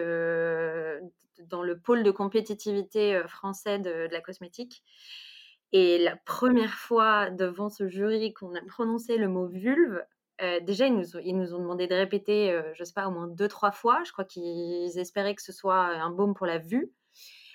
dans 1.49 1.62
le 1.62 1.79
pôle 1.79 2.03
de 2.03 2.11
compétitivité 2.11 3.23
français 3.27 3.79
de, 3.79 4.09
la 4.11 4.21
cosmétique. 4.21 4.82
Et 5.73 5.99
la 5.99 6.17
première 6.17 6.75
fois 6.75 7.31
devant 7.31 7.69
ce 7.69 7.88
jury 7.88 8.32
qu'on 8.35 8.55
a 8.55 8.61
prononcé 8.67 9.17
le 9.17 9.29
mot 9.29 9.47
vulve, 9.47 10.03
déjà, 10.62 10.87
ils 10.87 10.94
nous, 10.94 11.19
ils 11.23 11.37
nous, 11.37 11.55
ont 11.55 11.61
demandé 11.61 11.87
de 11.87 11.94
répéter, 11.94 12.59
je 12.75 12.81
ne 12.81 12.85
sais 12.85 12.93
pas, 12.93 13.06
au 13.06 13.11
moins 13.11 13.29
deux, 13.29 13.49
trois 13.49 13.73
fois. 13.73 14.03
Je 14.05 14.12
crois 14.12 14.25
qu'ils 14.25 14.99
espéraient 14.99 15.35
que 15.35 15.43
ce 15.43 15.53
soit 15.53 15.79
un 15.79 16.11
baume 16.11 16.35
pour 16.35 16.47
la 16.47 16.59
vue. 16.59 16.93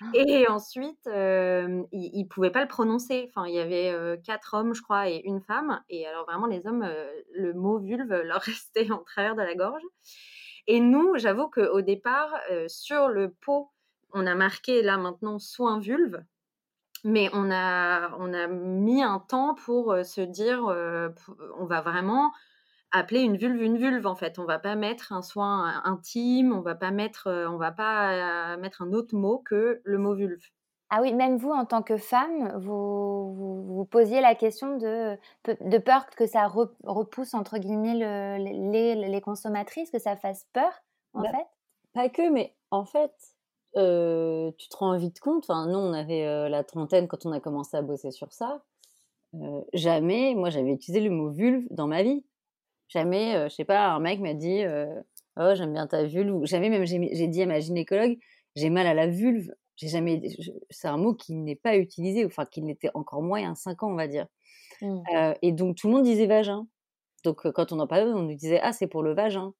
Ah. 0.00 0.10
Et 0.14 0.46
ensuite, 0.48 1.06
ils 1.06 1.10
ne 1.12 2.28
pouvaient 2.28 2.50
pas 2.50 2.62
le 2.62 2.68
prononcer. 2.68 3.28
Enfin, 3.28 3.46
il 3.46 3.54
y 3.54 3.60
avait 3.60 3.94
quatre 4.24 4.54
hommes, 4.54 4.74
je 4.74 4.82
crois, 4.82 5.10
et 5.10 5.22
une 5.24 5.40
femme. 5.40 5.82
Et 5.90 6.06
alors, 6.06 6.24
vraiment, 6.24 6.46
les 6.46 6.66
hommes, 6.66 6.88
le 7.34 7.52
mot 7.52 7.78
vulve 7.78 8.12
leur 8.22 8.40
restait 8.42 8.90
en 8.90 8.98
travers 8.98 9.36
de 9.36 9.42
la 9.42 9.54
gorge. 9.54 9.82
Et 10.66 10.80
nous, 10.80 11.16
j'avoue 11.16 11.48
qu'au 11.48 11.80
départ, 11.80 12.34
sur 12.66 13.08
le 13.08 13.30
pot, 13.30 13.70
on 14.12 14.26
a 14.26 14.34
marqué 14.34 14.82
là 14.82 14.96
maintenant 14.96 15.38
soin 15.38 15.78
vulve. 15.78 16.22
Mais 17.04 17.30
on 17.32 17.50
a, 17.52 18.48
mis 18.48 19.02
un 19.02 19.20
temps 19.20 19.54
pour 19.54 19.96
se 20.04 20.20
dire, 20.20 20.62
on 21.58 21.66
va 21.66 21.80
vraiment 21.80 22.32
appeler 22.92 23.20
une 23.20 23.36
vulve 23.36 23.62
une 23.62 23.78
vulve 23.78 24.06
en 24.06 24.14
fait. 24.14 24.38
On 24.38 24.44
va 24.44 24.58
pas 24.58 24.74
mettre 24.74 25.12
un 25.12 25.22
soin 25.22 25.82
intime, 25.84 26.52
on 26.52 26.60
va 26.60 26.74
pas 26.74 26.90
mettre, 26.90 27.26
euh, 27.28 27.48
on 27.48 27.56
va 27.56 27.72
pas 27.72 28.54
euh, 28.54 28.56
mettre 28.56 28.82
un 28.82 28.92
autre 28.92 29.14
mot 29.14 29.38
que 29.38 29.80
le 29.84 29.98
mot 29.98 30.14
vulve. 30.14 30.48
Ah 30.90 31.00
oui, 31.00 31.12
même 31.12 31.36
vous, 31.36 31.50
en 31.50 31.64
tant 31.64 31.82
que 31.82 31.96
femme, 31.96 32.56
vous, 32.58 33.34
vous, 33.64 33.84
posiez 33.86 34.20
la 34.20 34.36
question 34.36 34.76
de, 34.76 35.18
de 35.44 35.78
peur 35.78 36.06
que 36.10 36.26
ça 36.26 36.46
repousse, 36.46 37.34
entre 37.34 37.58
guillemets, 37.58 38.38
les, 38.38 38.94
les, 38.94 39.20
consommatrices, 39.20 39.90
que 39.90 39.98
ça 39.98 40.16
fasse 40.16 40.46
peur, 40.52 40.70
en 41.12 41.22
bah, 41.22 41.30
fait? 41.30 41.46
Pas 41.92 42.08
que, 42.08 42.30
mais 42.30 42.54
en 42.70 42.84
fait, 42.84 43.12
euh, 43.76 44.52
tu 44.58 44.68
te 44.68 44.76
rends 44.76 44.96
vite 44.96 45.18
compte, 45.18 45.44
enfin, 45.48 45.66
nous, 45.66 45.78
on 45.78 45.92
avait 45.92 46.48
la 46.48 46.62
trentaine 46.62 47.08
quand 47.08 47.26
on 47.26 47.32
a 47.32 47.40
commencé 47.40 47.76
à 47.76 47.82
bosser 47.82 48.12
sur 48.12 48.32
ça. 48.32 48.62
jamais, 49.72 50.34
moi, 50.36 50.50
j'avais 50.50 50.70
utilisé 50.70 51.00
le 51.00 51.10
mot 51.10 51.30
vulve 51.30 51.66
dans 51.70 51.88
ma 51.88 52.04
vie. 52.04 52.24
Jamais, 52.88 53.48
je 53.48 53.54
sais 53.54 53.64
pas, 53.64 53.88
un 53.88 53.98
mec 53.98 54.20
m'a 54.20 54.34
dit 54.34 54.62
Oh, 55.36 55.54
j'aime 55.54 55.72
bien 55.72 55.86
ta 55.86 56.04
vulve. 56.04 56.34
Ou 56.34 56.46
jamais, 56.46 56.70
même, 56.70 56.86
j'ai 56.86 57.26
dit 57.26 57.42
à 57.42 57.46
ma 57.46 57.60
gynécologue 57.60 58.18
J'ai 58.54 58.70
mal 58.70 58.86
à 58.86 58.94
la 58.94 59.06
vulve. 59.06 59.50
J'ai 59.76 59.88
jamais. 59.88 60.20
C'est 60.70 60.88
un 60.88 60.96
mot 60.96 61.14
qui 61.14 61.34
n'est 61.34 61.56
pas 61.56 61.76
utilisé, 61.76 62.24
enfin, 62.24 62.46
qui 62.46 62.62
n'était 62.62 62.90
encore 62.94 63.22
moins 63.22 63.40
il 63.40 63.44
y 63.44 63.46
a 63.46 63.54
5 63.54 63.82
ans, 63.82 63.90
on 63.90 63.96
va 63.96 64.08
dire. 64.08 64.26
Mmh. 64.82 65.02
et 65.40 65.52
donc, 65.52 65.76
tout 65.76 65.88
le 65.88 65.94
monde 65.94 66.04
disait 66.04 66.26
vagin. 66.26 66.66
Donc, 67.24 67.50
quand 67.50 67.72
on 67.72 67.80
en 67.80 67.86
parlait, 67.86 68.04
on 68.04 68.22
nous 68.22 68.34
disait 68.34 68.60
Ah, 68.62 68.72
c'est 68.72 68.86
pour 68.86 69.02
le 69.02 69.14
vagin. 69.14 69.54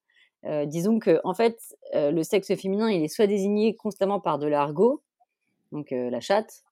disons 0.67 0.99
que, 0.99 1.21
en 1.25 1.35
fait, 1.35 1.59
le 1.95 2.23
sexe 2.23 2.55
féminin, 2.55 2.91
il 2.91 3.03
est 3.03 3.09
soit 3.09 3.27
désigné 3.27 3.75
constamment 3.75 4.21
par 4.21 4.39
de 4.39 4.47
l'argot, 4.47 5.03
donc 5.73 5.91
la 5.91 6.21
chatte, 6.21 6.65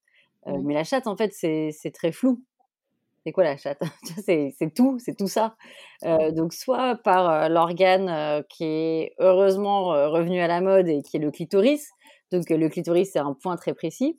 mmh. 0.46 0.58
mais 0.62 0.74
la 0.74 0.84
chatte, 0.84 1.06
en 1.06 1.16
fait, 1.16 1.32
c'est 1.32 1.92
très 1.92 2.12
flou 2.12 2.42
c'est 3.24 3.32
quoi 3.32 3.44
la 3.44 3.56
chatte? 3.56 3.80
C'est 4.26 4.74
tout, 4.74 4.98
c'est 4.98 5.16
tout 5.16 5.28
ça. 5.28 5.56
Euh, 6.04 6.30
donc 6.30 6.52
soit 6.52 6.96
par 6.96 7.30
euh, 7.30 7.48
l'organe 7.48 8.08
euh, 8.08 8.42
qui 8.48 8.64
est 8.64 9.14
heureusement 9.18 9.84
revenu 10.10 10.40
à 10.40 10.46
la 10.46 10.60
mode 10.60 10.88
et 10.88 11.02
qui 11.02 11.16
est 11.16 11.20
le 11.20 11.30
clitoris. 11.30 11.90
Donc 12.35 12.50
le 12.50 12.69
clitoris 12.69 13.11
c'est 13.12 13.19
un 13.19 13.35
point 13.35 13.57
très 13.57 13.75
précis. 13.75 14.19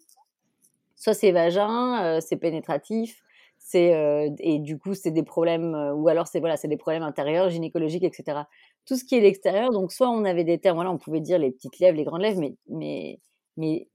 Soit 0.96 1.14
c'est 1.14 1.32
vagin, 1.32 2.20
c'est 2.22 2.38
pénétratif, 2.38 3.22
c'est 3.60 4.34
et 4.40 4.60
du 4.60 4.78
coup 4.78 4.94
c'est 4.94 5.12
des 5.12 5.24
problèmes 5.24 5.76
ou 5.96 6.08
alors 6.08 6.28
c'est 6.28 6.40
voilà 6.40 6.58
c'est 6.58 6.68
des 6.68 6.78
problèmes 6.78 7.04
intérieurs, 7.04 7.50
gynécologiques, 7.50 8.04
etc. 8.04 8.42
Tout 8.86 8.96
ce 8.96 9.04
qui 9.04 9.16
est 9.16 9.22
l'extérieur. 9.22 9.72
Donc 9.72 9.92
soit 9.92 10.10
on 10.10 10.24
avait 10.26 10.44
des 10.46 10.58
termes, 10.60 10.78
voilà 10.78 10.92
on 10.92 10.98
pouvait 10.98 11.20
dire 11.22 11.40
les 11.40 11.52
petites 11.52 11.80
lèvres, 11.80 11.98
les 11.98 12.06
grandes 12.06 12.22
lèvres, 12.22 12.40
mais 12.40 12.56
mais 12.70 13.20
mais 13.58 13.88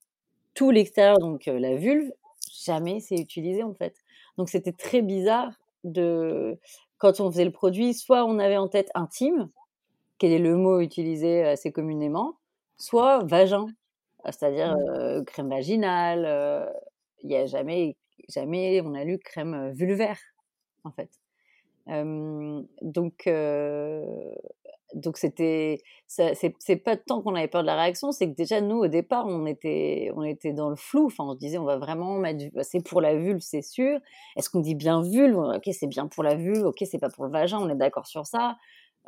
tout 0.54 0.70
l'extérieur, 0.70 1.18
donc 1.18 1.46
la 1.46 1.76
vulve, 1.76 2.10
jamais 2.64 3.00
c'est 3.00 3.16
utilisé 3.16 3.62
en 3.62 3.74
fait. 3.74 3.94
Donc 4.36 4.48
c'était 4.50 4.72
très 4.72 5.02
bizarre 5.02 5.52
de 5.84 6.58
quand 6.98 7.20
on 7.20 7.30
faisait 7.30 7.46
le 7.46 7.52
produit, 7.52 7.94
soit 7.94 8.24
on 8.26 8.38
avait 8.38 8.58
en 8.58 8.68
tête 8.68 8.90
intime, 8.94 9.48
quel 10.18 10.32
est 10.32 10.38
le 10.38 10.56
mot 10.56 10.80
utilisé 10.80 11.44
assez 11.44 11.72
communément, 11.72 12.34
soit 12.76 13.24
vagin, 13.24 13.66
c'est-à-dire 14.26 14.76
mmh. 14.76 15.24
crème 15.24 15.48
vaginale. 15.48 16.72
Il 17.22 17.28
n'y 17.28 17.36
a 17.36 17.46
jamais, 17.46 17.96
jamais 18.28 18.80
on 18.82 18.94
a 18.94 19.04
lu 19.04 19.18
crème 19.18 19.72
vulvaire 19.72 20.18
en 20.84 20.90
fait. 20.90 21.10
donc 21.86 23.26
donc 24.94 25.16
c'était 25.16 25.82
c'est 26.06 26.76
pas 26.76 26.96
tant 26.96 27.22
qu'on 27.22 27.34
avait 27.34 27.48
peur 27.48 27.62
de 27.62 27.66
la 27.66 27.76
réaction 27.76 28.12
c'est 28.12 28.30
que 28.30 28.34
déjà 28.34 28.60
nous 28.60 28.78
au 28.78 28.88
départ 28.88 29.26
on 29.26 29.46
était 29.46 30.10
on 30.16 30.22
était 30.22 30.52
dans 30.52 30.68
le 30.68 30.76
flou 30.76 31.06
enfin 31.06 31.24
on 31.24 31.34
se 31.34 31.38
disait 31.38 31.58
on 31.58 31.64
va 31.64 31.78
vraiment 31.78 32.18
mettre 32.18 32.44
bah, 32.52 32.64
c'est 32.64 32.82
pour 32.82 33.00
la 33.00 33.14
vulve 33.16 33.40
c'est 33.40 33.62
sûr 33.62 33.98
est-ce 34.36 34.50
qu'on 34.50 34.60
dit 34.60 34.74
bien 34.74 35.02
vulve? 35.02 35.38
Ok 35.38 35.68
c'est 35.72 35.86
bien 35.86 36.06
pour 36.06 36.22
la 36.22 36.34
vulve 36.34 36.64
ok 36.64 36.82
c'est 36.90 36.98
pas 36.98 37.10
pour 37.10 37.24
le 37.24 37.30
vagin 37.30 37.58
on 37.58 37.68
est 37.68 37.76
d'accord 37.76 38.06
sur 38.06 38.26
ça 38.26 38.56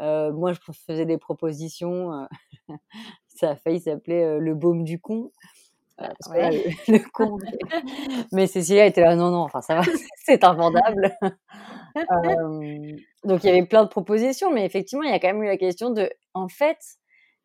euh, 0.00 0.33
moi 0.33 0.52
je 0.52 0.61
faisais 0.87 1.07
des 1.07 1.19
propositions 1.19 2.12
euh, 2.12 2.26
ça 3.34 3.50
a 3.50 3.56
failli 3.56 3.80
s'appeler 3.80 4.22
euh, 4.22 4.38
le 4.38 4.54
baume 4.54 4.84
du 4.84 5.00
con 5.00 5.30
le, 5.98 7.10
con 7.12 7.38
mais 8.32 8.46
Cécilia 8.46 8.86
était 8.86 9.02
là 9.02 9.14
non 9.14 9.30
non 9.30 9.42
enfin 9.42 9.60
ça 9.60 9.76
va 9.76 9.82
c'est 10.24 10.42
invendable 10.44 11.16
donc 13.24 13.44
il 13.44 13.46
y 13.46 13.50
avait 13.50 13.66
plein 13.66 13.84
de 13.84 13.88
propositions, 13.88 14.50
mais 14.50 14.64
effectivement, 14.64 15.02
il 15.04 15.10
y 15.10 15.14
a 15.14 15.18
quand 15.18 15.28
même 15.28 15.42
eu 15.42 15.46
la 15.46 15.56
question 15.56 15.90
de, 15.90 16.10
en 16.34 16.48
fait, 16.48 16.78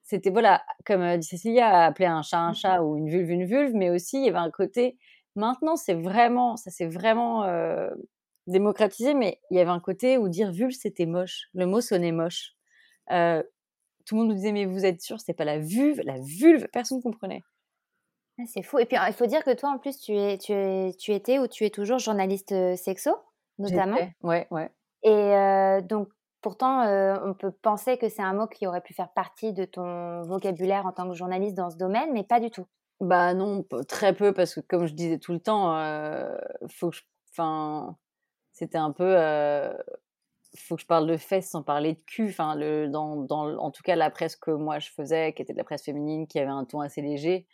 c'était 0.03 0.29
voilà, 0.29 0.63
comme 0.86 1.17
dit 1.17 1.27
Cécilia, 1.27 1.86
appeler 1.86 2.06
un 2.06 2.22
chat 2.22 2.39
un 2.39 2.51
mmh 2.51 2.56
chat 2.56 2.82
ou 2.82 2.98
une 2.98 3.10
vulve 3.10 3.29
une 3.29 3.46
vulve, 3.46 3.74
mais 3.74 3.89
aussi 3.89 4.17
il 4.17 4.25
y 4.25 4.29
avait 4.29 4.38
un 4.38 4.51
côté. 4.51 4.98
Maintenant, 5.36 5.75
c'est 5.75 5.94
vraiment, 5.94 6.56
ça 6.56 6.72
c'est 6.72 6.88
vraiment 6.88 7.46
démocratisé, 8.48 9.13
mais 9.13 9.39
il 9.51 9.58
y 9.58 9.60
avait 9.60 9.70
un 9.70 9.79
côté 9.79 10.17
où 10.17 10.29
dire 10.29 10.51
vulve 10.51 10.74
c'était 10.74 11.06
moche. 11.06 11.50
Le 11.53 11.65
mot 11.65 11.82
sonnait 11.82 12.13
moche. 12.13 12.53
Tout 14.08 14.16
le 14.16 14.22
monde 14.22 14.30
nous 14.30 14.36
disait 14.36 14.54
mais 14.54 14.66
vous 14.66 14.86
êtes 14.86 15.02
sûr 15.02 15.20
c'est 15.20 15.34
pas 15.34 15.46
la 15.46 15.60
vulve, 15.60 16.02
la 16.04 16.18
vulve, 16.20 16.68
personne 16.74 16.98
ne 16.98 17.04
comprenait. 17.04 17.44
Ah, 18.40 18.44
c'est 18.48 18.64
fou. 18.64 18.80
Et 18.80 18.86
puis 18.86 18.98
il 19.08 19.14
faut 19.14 19.28
dire 19.28 19.44
que 19.44 19.54
toi 19.54 19.70
en 19.70 19.78
plus 19.78 20.00
tu 20.00 20.14
es, 20.18 20.40
tu 20.40 20.54
es, 20.54 20.94
tu 20.98 21.14
étais 21.14 21.38
ou 21.38 21.48
tu 21.48 21.66
es 21.66 21.70
toujours 21.70 22.00
journaliste 22.00 22.56
sexo 22.76 23.12
notamment. 23.60 23.98
Ouais, 24.22 24.48
ouais. 24.52 24.72
Et 25.04 25.82
donc, 25.84 26.10
pourtant, 26.42 26.84
on 27.24 27.34
peut 27.34 27.52
penser 27.52 27.98
que 27.98 28.10
c'est 28.10 28.22
un 28.22 28.34
mot 28.34 28.48
qui 28.48 28.68
aurait 28.68 28.82
pu 28.82 28.94
faire 28.94 29.12
partie 29.14 29.54
de 29.54 29.66
ton 29.66 30.22
vocabulaire 30.24 30.86
en 30.86 30.92
tant 30.92 31.08
que 31.10 31.16
journaliste 31.16 31.56
dans 31.56 31.70
ce 31.72 31.78
domaine, 31.78 32.14
mais 32.14 32.24
pas 32.24 32.40
du 32.40 32.52
tout. 32.52 32.68
Bah 33.00 33.34
non, 33.34 33.66
très 33.88 34.14
peu, 34.14 34.34
parce 34.34 34.56
que 34.56 34.60
comme 34.60 34.86
je 34.86 34.94
disais 34.94 35.18
tout 35.18 35.34
le 35.34 35.40
temps, 35.40 35.74
faut 36.68 36.90
que 36.92 36.98
je... 36.98 37.02
Enfin, 37.32 37.98
c'était 38.54 38.78
un 38.78 38.92
peu... 38.92 39.16
faut 40.60 40.76
que 40.76 40.82
je 40.82 40.88
parle 40.88 41.08
de 41.08 41.18
fesses 41.18 41.50
sans 41.50 41.64
parler 41.64 41.94
de 41.94 42.00
cul. 42.06 42.30
Enfin, 42.30 42.56
le, 42.56 42.88
dans, 42.88 43.16
dans, 43.18 43.58
en 43.58 43.72
tout 43.72 43.84
cas, 43.84 43.96
la 43.96 44.10
presse 44.10 44.36
que 44.36 44.52
moi 44.52 44.80
je 44.80 44.90
faisais, 44.90 45.34
qui 45.34 45.42
était 45.42 45.54
de 45.54 45.58
la 45.58 45.64
presse 45.64 45.84
féminine, 45.84 46.28
qui 46.28 46.40
avait 46.40 46.50
un 46.50 46.66
ton 46.66 46.82
assez 46.82 47.02
léger, 47.02 47.48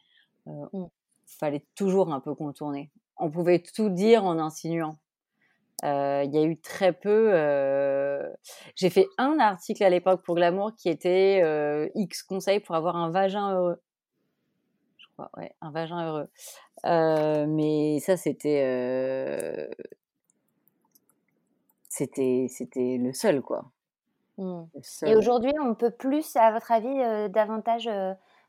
mmh. 0.46 0.86
fallait 1.26 1.66
toujours 1.76 2.12
un 2.14 2.20
peu 2.20 2.36
contourner. 2.36 2.92
On 3.18 3.30
pouvait 3.30 3.60
tout 3.60 3.90
dire 3.90 4.24
en 4.26 4.40
insinuant. 4.40 4.98
Euh, 5.84 6.24
il 6.26 6.34
y 6.34 6.38
a 6.38 6.44
eu 6.44 6.58
très 6.60 6.94
peu. 6.94 7.32
Euh, 7.34 8.32
j'ai 8.76 8.90
fait 8.90 9.08
un 9.18 9.38
article 9.40 9.84
à 9.84 9.90
l'époque 9.90 10.24
pour 10.24 10.36
Glamour 10.36 10.74
qui 10.76 10.90
était 10.90 11.42
euh, 11.44 11.90
X 11.96 12.24
conseils 12.24 12.62
pour 12.62 12.76
avoir 12.76 12.96
un 12.96 13.12
vagin 13.12 13.54
heureux. 13.54 13.82
Je 14.98 15.06
crois, 15.14 15.30
ouais, 15.38 15.54
un 15.62 15.72
vagin 15.72 16.06
heureux. 16.08 16.28
mais 17.48 18.00
ça, 18.00 18.16
c'était. 18.16 19.70
C'était, 21.96 22.48
c'était 22.50 22.98
le 22.98 23.14
seul, 23.14 23.44
quoi. 23.44 23.66
Mmh. 24.40 24.64
Et 25.06 25.16
aujourd'hui, 25.16 25.54
on 25.62 25.76
peut 25.76 25.92
plus, 25.92 26.36
à 26.36 26.52
votre 26.52 26.72
avis, 26.72 27.30
davantage 27.30 27.88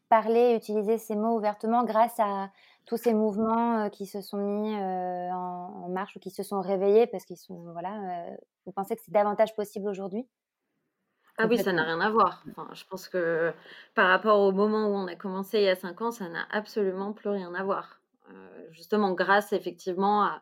parler, 0.08 0.54
utiliser 0.56 0.96
ces 0.96 1.14
mots 1.14 1.36
ouvertement 1.36 1.84
grâce 1.84 2.18
à 2.18 2.50
tous 2.86 2.96
ces 2.96 3.12
mouvements 3.12 3.90
qui 3.90 4.06
se 4.06 4.22
sont 4.22 4.38
mis 4.38 4.74
en, 4.74 5.88
marche 5.90 6.16
ou 6.16 6.20
qui 6.20 6.30
se 6.30 6.42
sont 6.42 6.62
réveillés 6.62 7.06
parce 7.06 7.26
qu'ils 7.26 7.36
sont 7.36 7.70
voilà 7.72 8.24
vous 8.64 8.72
pensez 8.72 8.96
que 8.96 9.02
c'est 9.04 9.12
davantage 9.12 9.54
possible 9.54 9.88
aujourd'hui? 9.88 10.26
Ah 11.36 11.46
oui, 11.46 11.58
ça 11.58 11.72
n'a 11.72 11.82
rien 11.82 12.00
à 12.00 12.08
voir. 12.08 12.44
Enfin, 12.50 12.68
je 12.72 12.84
pense 12.86 13.08
que 13.08 13.52
par 13.94 14.08
rapport 14.08 14.40
au 14.40 14.52
moment 14.52 14.86
où 14.86 14.94
on 14.94 15.06
a 15.06 15.16
commencé 15.16 15.58
il 15.58 15.64
y 15.64 15.68
a 15.68 15.76
cinq 15.76 16.00
ans, 16.00 16.12
ça 16.12 16.30
n'a 16.30 16.46
absolument 16.50 17.12
plus 17.12 17.28
rien 17.28 17.54
à 17.54 17.62
voir. 17.62 18.00
justement, 18.70 19.12
grâce 19.12 19.52
effectivement 19.52 20.22
à, 20.22 20.40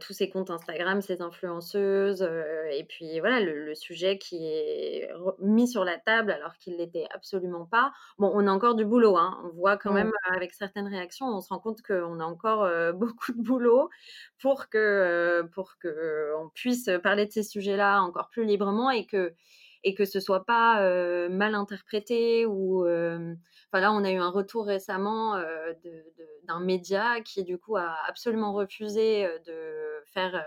tous 0.00 0.12
ces 0.12 0.28
comptes 0.28 0.50
Instagram, 0.50 1.00
ces 1.00 1.22
influenceuses, 1.22 2.22
euh, 2.22 2.66
et 2.72 2.84
puis 2.84 3.20
voilà, 3.20 3.40
le, 3.40 3.74
sujet 3.74 4.18
qui 4.18 4.46
est 4.46 5.08
mis 5.40 5.66
sur 5.66 5.84
la 5.84 5.98
table 5.98 6.30
alors 6.30 6.54
qu'il 6.58 6.76
l'était 6.76 7.06
absolument 7.12 7.64
pas. 7.64 7.92
Bon, 8.18 8.30
on 8.34 8.46
a 8.46 8.52
encore 8.52 8.74
du 8.74 8.84
boulot, 8.84 9.16
hein. 9.16 9.40
on 9.44 9.48
voit 9.56 9.76
quand 9.76 9.92
même 9.92 10.12
avec 10.32 10.52
certaines 10.52 10.86
réactions, 10.86 11.26
on 11.26 11.40
se 11.40 11.48
rend 11.48 11.58
compte 11.58 11.82
qu'on 11.82 12.20
a 12.20 12.24
encore 12.24 12.62
euh, 12.62 12.92
beaucoup 12.92 13.32
de 13.32 13.42
boulot 13.42 13.88
pour 14.40 14.68
que, 14.68 14.78
euh, 14.78 15.42
pour 15.52 15.78
que 15.78 16.32
on 16.38 16.48
puisse 16.50 16.90
parler 17.02 17.26
de 17.26 17.32
ces 17.32 17.42
sujets-là 17.42 18.00
encore 18.02 18.28
plus 18.30 18.44
librement 18.44 18.90
et 18.90 19.06
que 19.06 19.34
et 19.86 19.94
que 19.94 20.06
ce 20.06 20.18
soit 20.18 20.46
pas 20.46 20.80
mal 21.28 21.54
interprété 21.54 22.46
ou 22.46 22.86
on 23.74 24.04
a 24.04 24.10
eu 24.10 24.18
un 24.18 24.30
retour 24.30 24.66
récemment 24.66 25.36
d'un 26.44 26.60
média 26.60 27.20
qui 27.20 27.44
du 27.44 27.58
coup 27.58 27.76
a 27.76 27.96
absolument 28.08 28.52
refusé 28.52 29.28
de 29.46 30.02
faire 30.12 30.44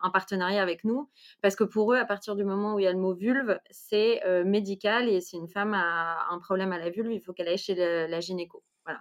un 0.00 0.10
partenariat 0.10 0.62
avec 0.62 0.84
nous. 0.84 1.08
Parce 1.42 1.56
que 1.56 1.64
pour 1.64 1.92
eux 1.92 1.98
à 1.98 2.04
partir 2.04 2.36
du 2.36 2.44
moment 2.44 2.74
où 2.74 2.78
il 2.78 2.84
y 2.84 2.86
a 2.86 2.92
le 2.92 2.98
mot 2.98 3.14
vulve 3.14 3.58
c'est 3.70 4.20
médical 4.44 5.08
et 5.08 5.20
si 5.20 5.36
une 5.36 5.48
femme 5.48 5.74
a 5.74 6.26
un 6.30 6.38
problème 6.38 6.72
à 6.72 6.78
la 6.78 6.90
vulve 6.90 7.12
il 7.12 7.20
faut 7.20 7.32
qu'elle 7.32 7.48
aille 7.48 7.58
chez 7.58 7.74
la 7.74 8.20
gynéco. 8.20 8.62
Voilà 8.84 9.00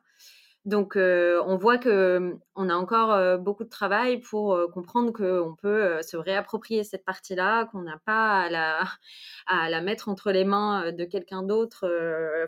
donc, 0.66 0.98
on 0.98 1.58
voit 1.58 1.78
que 1.78 2.38
on 2.56 2.70
a 2.70 2.76
encore 2.76 3.40
beaucoup 3.40 3.64
de 3.64 3.70
travail 3.70 4.20
pour 4.20 4.60
comprendre 4.74 5.14
qu'on 5.14 5.56
peut 5.56 6.02
se 6.02 6.18
réapproprier 6.18 6.84
cette 6.84 7.06
partie-là, 7.06 7.66
qu'on 7.72 7.84
n'a 7.84 8.00
pas 8.06 8.42
à 8.42 8.50
la, 8.50 8.80
à 9.48 9.70
la, 9.70 9.82
mettre 9.82 10.10
entre 10.10 10.32
les 10.32 10.44
mains 10.44 10.92
de 10.92 11.06
quelqu'un 11.06 11.42
d'autre 11.42 11.90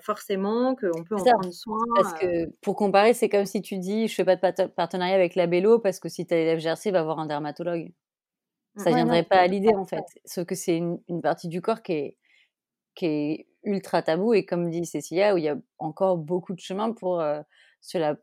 forcément, 0.02 0.76
qu'on 0.76 1.04
peut 1.04 1.16
en 1.16 1.24
prendre 1.24 1.54
soin. 1.54 1.78
Parce 1.96 2.14
que 2.16 2.50
pour 2.62 2.76
comparer, 2.76 3.14
c'est 3.14 3.30
comme 3.30 3.46
si 3.46 3.62
tu 3.62 3.78
dis 3.78 4.10
je 4.10 4.16
fais 4.16 4.26
pas 4.26 4.52
de 4.52 4.66
partenariat 4.68 5.16
avec 5.16 5.36
la 5.36 5.48
Bello 5.48 5.80
parce 5.80 6.00
que 6.00 6.10
si 6.10 6.28
tu 6.28 6.34
as 6.34 6.38
les 6.38 6.60
FGRC, 6.60 6.92
va 6.92 7.04
voir 7.04 7.20
un 7.20 7.26
dermatologue. 7.26 7.94
Ça 8.78 8.92
ne 8.92 8.96
viendrait 8.96 9.24
pas 9.24 9.38
à 9.38 9.48
l'idée 9.48 9.74
en 9.76 9.86
fait. 9.86 10.04
Sauf 10.26 10.46
que 10.46 10.56
c'est 10.56 10.78
une, 10.78 11.00
une, 11.08 11.22
partie 11.22 11.48
du 11.48 11.62
corps 11.62 11.82
qui 11.82 11.94
est, 11.94 12.18
qui 12.96 13.06
est 13.06 13.48
ultra 13.64 14.02
tabou 14.02 14.34
et 14.34 14.46
comme 14.46 14.70
dit 14.70 14.86
Cécilia, 14.86 15.34
où 15.34 15.38
il 15.38 15.44
y 15.44 15.50
a 15.50 15.58
encore 15.80 16.18
beaucoup 16.18 16.54
de 16.54 16.60
chemin 16.60 16.92
pour 16.94 17.22
se 17.82 17.98
la 17.98 18.16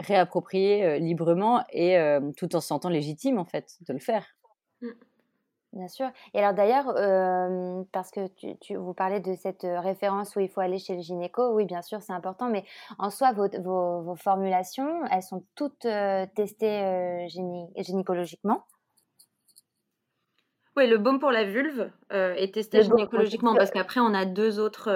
réapproprier 0.00 0.98
librement 0.98 1.62
et 1.70 1.98
tout 2.36 2.54
en 2.56 2.60
se 2.60 2.68
sentant 2.68 2.88
légitime 2.88 3.38
en 3.38 3.44
fait 3.44 3.76
de 3.86 3.92
le 3.92 3.98
faire. 3.98 4.26
Mmh. 4.80 4.88
Bien 5.72 5.86
sûr. 5.86 6.10
Et 6.34 6.40
alors 6.40 6.54
d'ailleurs, 6.54 6.86
parce 7.92 8.10
que 8.10 8.26
tu, 8.60 8.74
vous 8.74 8.92
parlez 8.92 9.20
de 9.20 9.34
cette 9.36 9.62
référence 9.62 10.34
où 10.34 10.40
il 10.40 10.48
faut 10.48 10.60
aller 10.60 10.78
chez 10.78 10.96
le 10.96 11.02
gynéco, 11.02 11.52
oui, 11.54 11.64
bien 11.64 11.80
sûr, 11.80 12.02
c'est 12.02 12.12
important, 12.12 12.48
mais 12.48 12.64
en 12.98 13.10
soi, 13.10 13.32
vos, 13.32 13.48
vos, 14.02 14.16
formulations, 14.16 15.04
elles 15.12 15.22
sont 15.22 15.44
toutes 15.54 15.86
testées 16.34 17.26
gynécologiquement? 17.76 18.64
Oui, 20.76 20.88
le 20.88 20.98
baume 20.98 21.20
pour 21.20 21.30
la 21.30 21.44
vulve 21.44 21.90
est 22.10 22.52
testé 22.52 22.82
gynécologiquement 22.82 23.54
parce 23.54 23.70
qu'après, 23.70 24.00
on 24.00 24.12
a 24.12 24.24
deux 24.24 24.58
autres. 24.58 24.90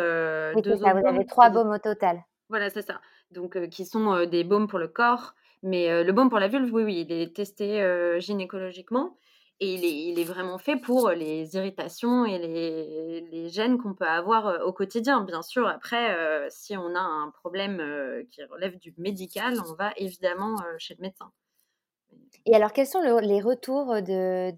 oui, 0.57 0.63
deux 0.63 0.77
ça, 0.77 0.93
vous 0.93 1.07
avez 1.07 1.25
trois 1.25 1.51
baumes 1.51 1.71
au 1.71 1.79
total. 1.79 2.25
Voilà, 2.49 2.69
c'est 2.69 2.83
ça 2.83 3.01
donc 3.35 3.69
qui 3.69 3.85
sont 3.85 4.25
des 4.25 4.45
baumes 4.45 4.69
pour 4.69 4.79
le 4.79 4.89
corps. 4.89 5.35
Mais 5.63 6.05
le 6.05 6.13
baume 6.13 6.29
pour 6.29 6.39
la 6.39 6.49
vulve, 6.49 6.73
oui, 6.73 6.83
oui, 6.83 7.07
il 7.09 7.13
est 7.13 7.35
testé 7.35 7.83
gynécologiquement 8.21 9.17
et 9.61 9.75
il 10.09 10.19
est, 10.19 10.25
vraiment 10.25 10.59
fait 10.59 10.77
pour 10.77 11.11
les 11.11 11.55
irritations 11.55 12.27
et 12.27 12.39
les, 12.39 13.49
gènes 13.49 13.79
qu'on 13.79 13.95
peut 13.95 14.07
avoir 14.07 14.67
au 14.67 14.73
quotidien. 14.73 15.23
Bien 15.23 15.43
sûr, 15.43 15.67
après, 15.69 16.17
si 16.51 16.77
on 16.77 16.95
a 16.95 17.01
un 17.01 17.31
problème 17.31 17.81
qui 18.31 18.43
relève 18.45 18.79
du 18.79 18.95
médical, 18.99 19.57
on 19.69 19.75
va 19.75 19.93
évidemment 19.97 20.57
chez 20.79 20.95
le 20.95 21.03
médecin. 21.03 21.31
Et 22.47 22.55
alors, 22.55 22.73
quels 22.73 22.87
sont 22.87 23.01
les 23.01 23.41
retours 23.41 24.03
de, 24.03 24.51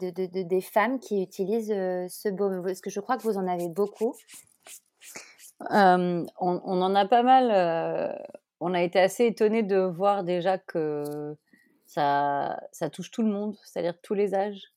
des 0.42 0.61
femmes 0.61 0.99
qui 0.99 1.23
utilisent 1.23 1.68
ce 1.68 2.28
baume? 2.30 2.62
Parce 2.64 2.80
que 2.80 2.90
je 2.90 3.00
crois 3.00 3.16
que 3.16 3.23
vous 3.23 3.38
en 3.38 3.47
avez 3.47 3.68
beaucoup. 3.68 4.14
on, 5.71 6.26
en 6.40 6.95
a 6.95 7.06
pas 7.06 7.23
mal 7.23 8.16
on 8.60 8.75
a 8.75 8.82
été 8.82 8.98
assez 8.98 9.26
étonnés 9.26 9.62
de 9.62 9.78
voir 9.78 10.25
déjà 10.25 10.58
que 10.58 11.36
ça, 11.86 12.60
ça 12.72 12.90
touche 12.90 13.10
tout 13.10 13.22
le 13.22 13.30
monde, 13.30 13.56
c'est-à-dire 13.64 14.00
tous 14.02 14.14
les 14.14 14.34
âges. 14.34 14.72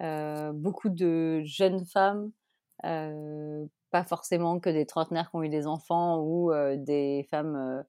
Euh, 0.00 0.52
beaucoup 0.52 0.88
de 0.88 1.42
jeunes 1.44 1.84
femmes, 1.86 2.32
euh, 2.84 3.64
pas 3.90 4.04
forcément 4.04 4.58
que 4.58 4.70
des 4.70 4.86
trentenaires 4.86 5.30
qui 5.30 5.36
ont 5.36 5.42
eu 5.42 5.48
des 5.48 5.66
enfants 5.66 6.18
ou 6.18 6.52
euh, 6.52 6.76
des 6.76 7.26
femmes 7.30 7.84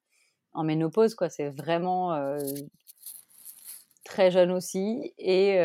en 0.53 0.63
ménopause, 0.63 1.15
quoi. 1.15 1.29
C'est 1.29 1.49
vraiment 1.49 2.17
très 4.03 4.31
jeune 4.31 4.51
aussi, 4.51 5.13
et 5.17 5.59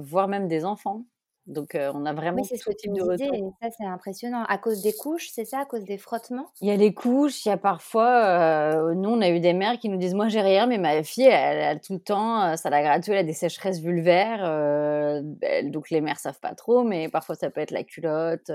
voire 0.00 0.28
même 0.28 0.48
des 0.48 0.64
enfants. 0.64 1.04
Donc, 1.46 1.70
on 1.74 2.06
a 2.06 2.12
vraiment 2.12 2.42
oui, 2.42 2.58
tout 2.58 2.72
type 2.72 2.92
de 2.92 3.02
retour. 3.02 3.34
Et 3.34 3.42
ça, 3.60 3.68
c'est 3.76 3.84
impressionnant. 3.84 4.44
À 4.44 4.58
cause 4.58 4.80
des 4.80 4.92
couches, 4.92 5.28
c'est 5.32 5.44
ça? 5.44 5.60
À 5.60 5.64
cause 5.64 5.84
des 5.84 5.98
frottements? 5.98 6.46
Il 6.60 6.68
y 6.68 6.70
a 6.70 6.76
les 6.76 6.94
couches, 6.94 7.44
il 7.44 7.48
y 7.48 7.52
a 7.52 7.56
parfois... 7.56 8.94
nous, 8.94 9.10
on 9.10 9.20
a 9.20 9.28
eu 9.28 9.40
des 9.40 9.52
mères 9.52 9.78
qui 9.78 9.88
nous 9.88 9.98
disent 9.98 10.14
«Moi, 10.16 10.28
j'ai 10.28 10.40
rien, 10.40 10.66
mais 10.66 10.78
ma 10.78 11.02
fille, 11.02 11.24
elle, 11.24 11.62
a 11.62 11.76
tout 11.80 11.94
le 11.94 12.00
temps... 12.00 12.56
ça 12.56 12.70
la 12.70 12.82
gratouille, 12.82 13.14
elle 13.14 13.20
a 13.20 13.24
des 13.24 13.32
sécheresses 13.32 13.80
vulvaires. 13.80 15.22
donc, 15.64 15.90
les 15.90 16.00
mères 16.00 16.18
savent 16.18 16.40
pas 16.40 16.54
trop, 16.54 16.84
mais 16.84 17.08
parfois, 17.08 17.34
ça 17.34 17.50
peut 17.50 17.60
être 17.60 17.72
la 17.72 17.82
culotte, 17.82 18.52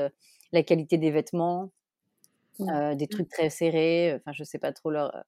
la 0.54 0.64
qualité 0.64 0.98
des 0.98 1.12
vêtements, 1.12 1.72
mmh. 2.60 2.96
des 2.96 3.06
mmh. 3.06 3.08
trucs 3.10 3.30
très 3.30 3.50
serrés. 3.50 4.16
Enfin, 4.16 4.32
je 4.32 4.46
sais 4.46 4.60
pas 4.60 4.72
trop 4.72 4.92
leur 4.92 5.26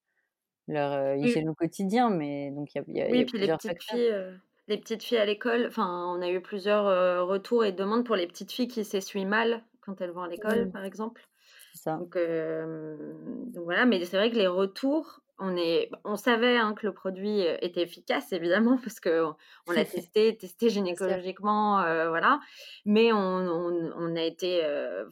leur 0.70 1.16
hygiène 1.16 1.50
au 1.50 1.56
quotidien, 1.56 2.12
mais 2.12 2.52
donc 2.52 2.76
il 2.76 2.78
y 2.78 3.02
a, 3.02 3.06
y 3.06 3.08
a, 3.08 3.12
oui, 3.12 3.18
y 3.18 3.22
a 3.24 3.26
puis 3.26 3.40
les 3.40 3.48
petites 3.48 3.82
filles, 3.82 4.14
les 4.70 4.78
petites 4.78 5.04
filles 5.04 5.18
à 5.18 5.26
l'école, 5.26 5.66
enfin, 5.68 6.06
on 6.16 6.22
a 6.22 6.30
eu 6.30 6.42
plusieurs 6.42 7.28
retours 7.28 7.66
et 7.66 7.72
demandes 7.72 8.06
pour 8.06 8.16
les 8.16 8.28
petites 8.28 8.52
filles 8.52 8.68
qui 8.68 8.86
s'essuient 8.86 9.26
mal 9.26 9.64
quand 9.82 10.00
elles 10.00 10.12
vont 10.12 10.24
à 10.24 10.28
l'école, 10.28 10.66
mmh. 10.66 10.72
par 10.72 10.86
exemple. 10.86 11.28
Ça. 11.74 11.98
Donc, 11.98 12.18
donc, 12.18 13.64
voilà, 13.64 13.86
mais 13.86 14.04
c'est 14.06 14.18
vrai 14.18 14.30
que 14.30 14.36
les 14.36 14.48
retours, 14.48 15.22
on, 15.40 15.56
est, 15.56 15.90
on 16.04 16.16
savait 16.16 16.58
hein, 16.58 16.74
que 16.74 16.86
le 16.86 16.94
produit 16.94 17.42
était 17.62 17.82
efficace, 17.82 18.32
évidemment, 18.32 18.78
parce 18.84 19.00
qu'on 19.00 19.36
on 19.68 19.72
l'a 19.72 19.86
testé, 19.86 20.38
testé 20.38 20.70
gynécologiquement, 20.70 21.82
voilà. 22.10 22.40
Mais 22.86 23.12
on, 23.12 23.18
on, 23.18 23.92
on 23.96 24.16
a 24.16 24.22
été 24.22 24.62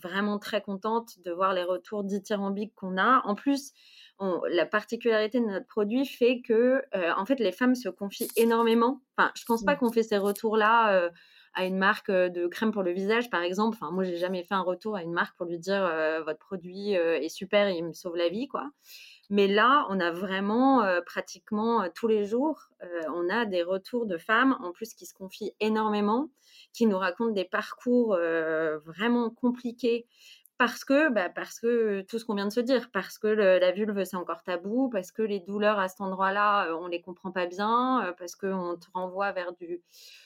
vraiment 0.01 0.39
très 0.39 0.61
contente 0.61 1.19
de 1.25 1.31
voir 1.31 1.53
les 1.53 1.63
retours 1.63 2.03
dithyrambiques 2.03 2.75
qu'on 2.75 2.97
a. 2.97 3.21
En 3.25 3.35
plus, 3.35 3.73
la 4.19 4.65
particularité 4.65 5.39
de 5.39 5.45
notre 5.45 5.67
produit 5.67 6.05
fait 6.05 6.41
que, 6.41 6.81
euh, 6.95 7.11
en 7.17 7.25
fait, 7.25 7.39
les 7.39 7.51
femmes 7.51 7.75
se 7.75 7.89
confient 7.89 8.29
énormément. 8.35 9.01
Enfin, 9.15 9.31
je 9.35 9.45
pense 9.45 9.63
pas 9.63 9.75
mmh. 9.75 9.77
qu'on 9.77 9.91
fait 9.91 10.03
ces 10.03 10.17
retours-là 10.17 10.93
euh, 10.93 11.09
à 11.53 11.65
une 11.65 11.77
marque 11.77 12.09
euh, 12.09 12.29
de 12.29 12.47
crème 12.47 12.71
pour 12.71 12.83
le 12.83 12.91
visage, 12.91 13.29
par 13.29 13.41
exemple. 13.41 13.77
Enfin, 13.79 13.91
moi, 13.91 14.03
j'ai 14.03 14.17
jamais 14.17 14.43
fait 14.43 14.55
un 14.55 14.61
retour 14.61 14.95
à 14.95 15.03
une 15.03 15.13
marque 15.13 15.37
pour 15.37 15.45
lui 15.45 15.59
dire 15.59 15.83
votre 16.25 16.39
produit 16.39 16.91
est 16.93 17.29
super, 17.29 17.69
il 17.69 17.85
me 17.85 17.93
sauve 17.93 18.15
la 18.15 18.29
vie, 18.29 18.47
quoi. 18.47 18.69
Mais 19.29 19.47
là, 19.47 19.85
on 19.89 19.99
a 19.99 20.11
vraiment 20.11 20.85
pratiquement 21.05 21.87
tous 21.93 22.07
les 22.07 22.25
jours, 22.25 22.69
on 23.13 23.29
a 23.29 23.45
des 23.45 23.61
retours 23.61 24.05
de 24.05 24.17
femmes, 24.17 24.57
en 24.61 24.71
plus 24.71 24.93
qui 24.93 25.05
se 25.05 25.13
confient 25.13 25.53
énormément, 25.59 26.29
qui 26.73 26.85
nous 26.85 26.97
racontent 26.97 27.33
des 27.33 27.45
parcours 27.45 28.17
vraiment 28.85 29.29
compliqués 29.29 30.07
parce 30.57 30.83
que, 30.83 31.09
bah, 31.09 31.29
parce 31.29 31.59
que 31.59 32.01
tout 32.01 32.17
ce 32.17 32.25
qu'on 32.25 32.33
vient 32.35 32.47
de 32.47 32.53
se 32.53 32.59
dire, 32.59 32.89
parce 32.91 33.19
que 33.19 33.27
la 33.27 33.71
vulve 33.71 34.03
c'est 34.05 34.15
encore 34.15 34.41
tabou, 34.43 34.89
parce 34.89 35.11
que 35.11 35.21
les 35.21 35.39
douleurs 35.39 35.77
à 35.79 35.87
cet 35.87 36.01
endroit-là, 36.01 36.75
on 36.77 36.87
les 36.87 37.01
comprend 37.01 37.31
pas 37.31 37.45
bien, 37.45 38.15
parce 38.17 38.35
qu'on 38.35 38.75
te 38.75 38.87
renvoie 38.93 39.31
vers 39.33 39.53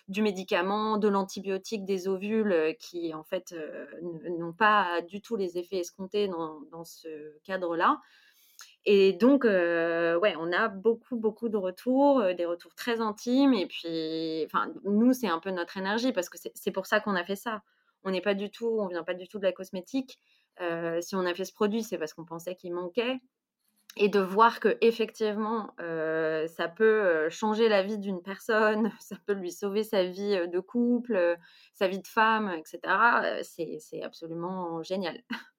du, 0.07 0.21
médicament, 0.21 0.97
de 0.97 1.09
l'antibiotique, 1.09 1.83
des 1.83 2.07
ovules 2.07 2.75
qui 2.79 3.13
en 3.13 3.23
fait 3.23 3.53
n'ont 4.39 4.53
pas 4.53 5.01
du 5.01 5.21
tout 5.21 5.35
les 5.35 5.57
effets 5.57 5.79
escomptés 5.79 6.27
dans, 6.29 6.61
dans 6.71 6.85
ce 6.85 7.09
cadre-là. 7.43 7.99
Et 8.85 9.13
donc, 9.13 9.43
ouais, 9.43 10.35
on 10.39 10.51
a 10.53 10.67
beaucoup, 10.69 11.17
beaucoup 11.17 11.49
de 11.49 11.57
retours, 11.57 12.23
des 12.35 12.45
retours 12.45 12.73
très 12.75 13.01
intimes. 13.01 13.53
Et 13.53 13.67
puis, 13.67 14.43
enfin, 14.45 14.71
nous, 14.85 15.13
c'est 15.13 15.27
un 15.27 15.39
peu 15.39 15.51
notre 15.51 15.77
énergie 15.77 16.13
parce 16.13 16.29
que 16.29 16.37
c'est 16.55 16.71
pour 16.71 16.85
ça 16.85 16.99
qu'on 16.99 17.15
a 17.15 17.23
fait 17.23 17.35
ça 17.35 17.61
on 18.03 18.11
n'est 18.11 18.21
pas 18.21 18.33
du 18.33 18.49
tout, 18.49 18.79
on 18.79 18.87
vient 18.87 19.03
pas 19.03 19.13
du 19.13 19.27
tout 19.27 19.39
de 19.39 19.43
la 19.43 19.51
cosmétique. 19.51 20.19
Euh, 20.61 21.01
si 21.01 21.15
on 21.15 21.25
a 21.25 21.33
fait 21.33 21.45
ce 21.45 21.53
produit, 21.53 21.83
c'est 21.83 21.97
parce 21.97 22.13
qu'on 22.13 22.25
pensait 22.25 22.55
qu'il 22.55 22.73
manquait. 22.73 23.19
Et 23.97 24.07
de 24.07 24.21
voir 24.21 24.61
que 24.61 24.77
effectivement, 24.79 25.73
euh, 25.81 26.47
ça 26.47 26.69
peut 26.69 26.85
euh, 26.85 27.29
changer 27.29 27.67
la 27.67 27.83
vie 27.83 27.97
d'une 27.97 28.21
personne, 28.21 28.89
ça 29.01 29.17
peut 29.25 29.33
lui 29.33 29.51
sauver 29.51 29.83
sa 29.83 30.05
vie 30.05 30.47
de 30.47 30.59
couple, 30.59 31.37
sa 31.73 31.87
vie 31.87 31.99
de 31.99 32.07
femme, 32.07 32.53
etc. 32.57 32.79
c'est 33.43 34.01
absolument 34.01 34.81
génial. 34.81 35.21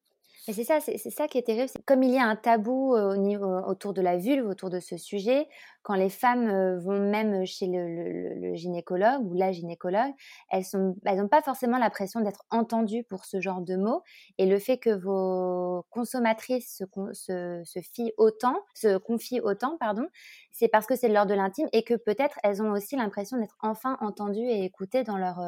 C'est 0.44 0.64
ça, 0.64 0.81
c'est 0.81 0.98
ça 0.98 1.28
qui 1.28 1.38
est 1.38 1.42
terrible. 1.42 1.70
Comme 1.87 2.02
il 2.02 2.11
y 2.11 2.18
a 2.18 2.24
un 2.24 2.35
tabou 2.35 2.96
au 2.96 3.16
niveau, 3.16 3.46
autour 3.46 3.92
de 3.92 4.02
la 4.02 4.16
vulve, 4.16 4.44
autour 4.44 4.70
de 4.70 4.81
ce 4.81 4.96
sujet, 4.96 5.46
quand 5.85 5.94
les 5.94 6.09
femmes 6.09 6.78
vont 6.78 6.98
même 6.98 7.46
chez 7.46 7.68
le, 7.68 8.52
gynécologue 8.57 9.24
ou 9.24 9.35
la 9.35 9.52
gynécologue, 9.52 10.12
elles 10.50 10.64
n'ont 10.74 11.28
pas 11.28 11.42
forcément 11.42 11.78
l'impression 11.78 12.22
d'être 12.22 12.44
entendues 12.50 13.05
pour 13.05 13.24
ce 13.24 13.40
genre 13.40 13.61
de 13.61 13.76
mots. 13.76 14.02
Et 14.37 14.46
le 14.46 14.59
fait 14.59 14.78
que 14.78 14.90
vos 14.90 15.87
consommatrices 15.90 16.83
se, 17.12 17.62
se, 17.64 17.81
fient 17.81 18.12
autant, 18.16 18.57
se 18.74 18.98
confient 18.98 19.40
autant, 19.40 19.76
pardon, 19.78 20.09
c'est 20.50 20.66
parce 20.66 20.88
que 20.88 20.96
c'est 20.96 21.09
de 21.09 21.14
l'ordre 21.14 21.31
de 21.31 21.37
l'intime 21.37 21.68
et 21.72 21.85
que 21.85 21.94
peut-être 21.94 22.40
elles 22.42 22.61
ont 22.61 22.72
aussi 22.72 22.96
l'impression 22.96 23.37
d'être 23.37 23.57
enfin 23.61 23.96
entendues 24.00 24.48
et 24.48 24.64
écoutées 24.64 25.05
dans 25.05 25.18
leurs 25.18 25.40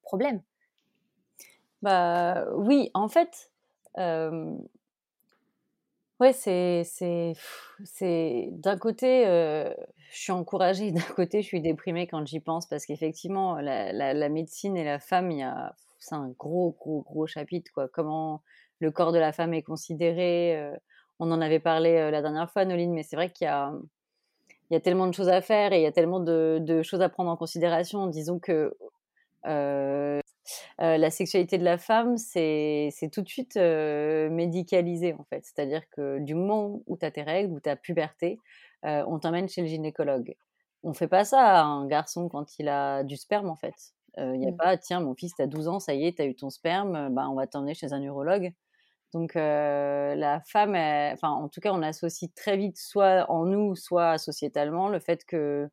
problèmes. 0.00 0.40
Bah 1.82 2.46
oui, 2.56 2.90
en 2.94 3.08
fait, 3.08 3.50
ouais, 6.20 6.32
c'est 6.32 6.82
c'est 6.84 7.34
c'est 7.84 8.48
d'un 8.52 8.76
côté, 8.78 9.24
je 9.24 10.18
suis 10.18 10.32
encouragée, 10.32 10.92
d'un 10.92 11.00
côté, 11.14 11.42
je 11.42 11.46
suis 11.46 11.60
déprimée 11.60 12.06
quand 12.06 12.26
j'y 12.26 12.40
pense 12.40 12.66
parce 12.66 12.86
qu'effectivement, 12.86 13.56
la 13.60 13.92
la 13.92 14.28
médecine 14.28 14.76
et 14.76 14.84
la 14.84 14.98
femme, 14.98 15.30
y 15.30 15.42
a 15.42 15.74
c'est 16.00 16.14
un 16.14 16.28
gros, 16.38 16.76
gros, 16.78 17.02
gros 17.02 17.26
chapitre, 17.26 17.70
quoi. 17.72 17.88
Comment 17.88 18.42
le 18.80 18.90
corps 18.92 19.12
de 19.12 19.18
la 19.18 19.32
femme 19.32 19.54
est 19.54 19.62
considéré, 19.62 20.70
on 21.20 21.30
en 21.32 21.40
avait 21.40 21.60
parlé, 21.60 22.10
la 22.10 22.22
dernière 22.22 22.50
fois, 22.50 22.64
Noline, 22.64 22.92
mais 22.92 23.02
c'est 23.02 23.16
vrai 23.16 23.32
qu'il 23.32 23.46
y 23.46 23.48
a 23.48 23.72
il 24.70 24.74
y 24.74 24.76
a 24.76 24.80
tellement 24.80 25.06
de 25.06 25.14
choses 25.14 25.28
à 25.28 25.40
faire 25.40 25.72
et 25.72 25.78
il 25.78 25.82
y 25.82 25.86
a 25.86 25.92
tellement 25.92 26.20
de 26.20 26.82
choses 26.82 27.00
à 27.02 27.08
prendre 27.08 27.30
en 27.30 27.36
considération. 27.36 28.06
Disons 28.06 28.38
que, 28.38 28.74
la 30.78 31.10
sexualité 31.10 31.58
de 31.58 31.64
la 31.64 31.78
femme, 31.78 32.16
c'est 32.16 32.90
tout 33.12 33.22
de 33.22 33.28
suite 33.28 33.56
euh, 33.56 34.30
médicalisé, 34.30 35.14
en 35.14 35.24
fait. 35.24 35.44
C'est-à-dire 35.44 35.82
que 35.90 36.18
du 36.20 36.34
moment 36.34 36.82
où 36.86 36.96
tu 36.96 37.04
as 37.04 37.10
tes 37.10 37.22
règles, 37.22 37.52
où 37.52 37.60
tu 37.60 37.68
as 37.68 37.76
puberté, 37.76 38.38
euh, 38.84 39.04
on 39.06 39.18
t'emmène 39.18 39.48
chez 39.48 39.62
le 39.62 39.66
gynécologue. 39.66 40.34
On 40.82 40.94
fait 40.94 41.08
pas 41.08 41.24
ça 41.24 41.40
à 41.40 41.62
un 41.62 41.86
garçon 41.86 42.28
quand 42.28 42.58
il 42.58 42.68
a 42.68 43.02
du 43.04 43.16
sperme, 43.16 43.48
en 43.48 43.56
fait. 43.56 43.74
Il 44.16 44.40
n'y 44.40 44.48
a 44.48 44.50
mmh. 44.50 44.56
pas, 44.56 44.76
tiens, 44.76 45.00
mon 45.00 45.14
fils, 45.14 45.34
tu 45.36 45.42
as 45.42 45.46
12 45.46 45.68
ans, 45.68 45.78
ça 45.78 45.94
y 45.94 46.04
est, 46.04 46.16
tu 46.16 46.22
as 46.22 46.26
eu 46.26 46.34
ton 46.34 46.50
sperme, 46.50 47.14
bah, 47.14 47.28
on 47.30 47.34
va 47.34 47.46
t'emmener 47.46 47.74
chez 47.74 47.92
un 47.92 48.02
urologue. 48.02 48.52
Donc 49.14 49.34
la 49.34 50.40
femme, 50.46 50.74
enfin 50.74 51.30
en 51.30 51.48
tout 51.48 51.60
cas, 51.60 51.72
on 51.72 51.82
associe 51.82 52.28
très 52.34 52.56
vite, 52.56 52.76
soit 52.78 53.30
en 53.30 53.46
nous, 53.46 53.76
soit 53.76 54.18
sociétalement, 54.18 54.88
le 54.88 54.98
fait 54.98 55.24
que 55.24 55.68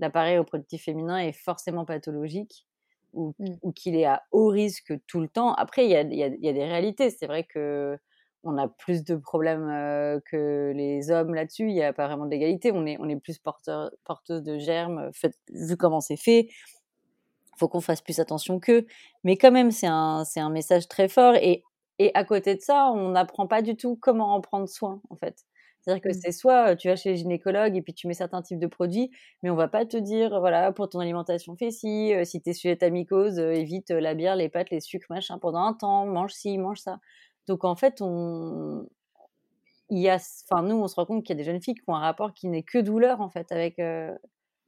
l'appareil 0.00 0.38
reproductif 0.38 0.84
féminin 0.84 1.18
est 1.18 1.32
forcément 1.32 1.84
pathologique 1.84 2.66
Mmh. 3.14 3.30
ou, 3.62 3.72
qu'il 3.72 3.96
est 3.96 4.04
à 4.04 4.22
haut 4.32 4.48
risque 4.48 4.92
tout 5.06 5.20
le 5.20 5.28
temps. 5.28 5.54
Après, 5.54 5.84
il 5.84 5.90
y 5.90 5.96
a, 5.96 6.02
y 6.02 6.22
a, 6.22 6.52
des 6.52 6.64
réalités. 6.64 7.10
C'est 7.10 7.26
vrai 7.26 7.44
que 7.44 7.96
on 8.42 8.58
a 8.58 8.68
plus 8.68 9.04
de 9.04 9.16
problèmes 9.16 10.20
que 10.30 10.72
les 10.74 11.10
hommes 11.10 11.34
là-dessus. 11.34 11.68
Il 11.68 11.74
n'y 11.74 11.82
a 11.82 11.92
pas 11.92 12.06
vraiment 12.06 12.26
d'égalité. 12.26 12.72
On 12.72 12.84
est, 12.86 12.96
on 13.00 13.08
est 13.08 13.16
plus 13.16 13.38
porteur, 13.38 13.90
porteuse 14.04 14.42
de 14.42 14.58
germes, 14.58 15.10
fait, 15.14 15.34
vu 15.50 15.76
comment 15.76 16.00
c'est 16.00 16.16
fait. 16.16 16.48
Il 16.50 17.58
faut 17.58 17.68
qu'on 17.68 17.80
fasse 17.80 18.02
plus 18.02 18.18
attention 18.20 18.58
qu'eux. 18.58 18.86
Mais 19.22 19.36
quand 19.36 19.52
même, 19.52 19.70
c'est 19.70 19.86
un, 19.86 20.24
c'est 20.24 20.40
un 20.40 20.50
message 20.50 20.88
très 20.88 21.08
fort. 21.08 21.36
Et, 21.36 21.62
et 21.98 22.10
à 22.14 22.24
côté 22.24 22.56
de 22.56 22.60
ça, 22.60 22.90
on 22.90 23.10
n'apprend 23.10 23.46
pas 23.46 23.62
du 23.62 23.76
tout 23.76 23.96
comment 23.96 24.34
en 24.34 24.40
prendre 24.40 24.68
soin, 24.68 25.00
en 25.08 25.16
fait. 25.16 25.44
C'est-à-dire 25.84 26.02
que 26.02 26.08
mmh. 26.08 26.20
c'est 26.22 26.32
soit 26.32 26.76
tu 26.76 26.88
vas 26.88 26.96
chez 26.96 27.10
le 27.10 27.16
gynécologue 27.16 27.76
et 27.76 27.82
puis 27.82 27.92
tu 27.92 28.06
mets 28.08 28.14
certains 28.14 28.40
types 28.40 28.58
de 28.58 28.66
produits, 28.66 29.10
mais 29.42 29.50
on 29.50 29.54
va 29.54 29.68
pas 29.68 29.84
te 29.84 29.98
dire, 29.98 30.40
voilà, 30.40 30.72
pour 30.72 30.88
ton 30.88 30.98
alimentation, 30.98 31.56
fais 31.56 31.70
ci, 31.70 32.14
si 32.24 32.40
tu 32.40 32.50
es 32.50 32.52
sujet 32.54 32.82
à 32.82 32.88
mycose, 32.88 33.38
évite 33.38 33.90
la 33.90 34.14
bière, 34.14 34.34
les 34.34 34.48
pâtes, 34.48 34.70
les 34.70 34.80
sucres, 34.80 35.06
machin, 35.10 35.38
pendant 35.38 35.60
un 35.60 35.74
temps, 35.74 36.06
mange 36.06 36.32
ci, 36.32 36.56
mange 36.56 36.78
ça. 36.78 37.00
Donc 37.48 37.64
en 37.64 37.76
fait, 37.76 38.00
on... 38.00 38.86
Il 39.90 39.98
y 40.00 40.08
a, 40.08 40.16
enfin 40.50 40.62
nous, 40.62 40.76
on 40.76 40.88
se 40.88 40.94
rend 40.94 41.04
compte 41.04 41.22
qu'il 41.22 41.36
y 41.36 41.38
a 41.38 41.42
des 41.42 41.44
jeunes 41.44 41.60
filles 41.60 41.74
qui 41.74 41.84
ont 41.86 41.94
un 41.94 42.00
rapport 42.00 42.32
qui 42.32 42.48
n'est 42.48 42.62
que 42.62 42.78
douleur 42.78 43.20
en 43.20 43.28
fait 43.28 43.52
avec 43.52 43.76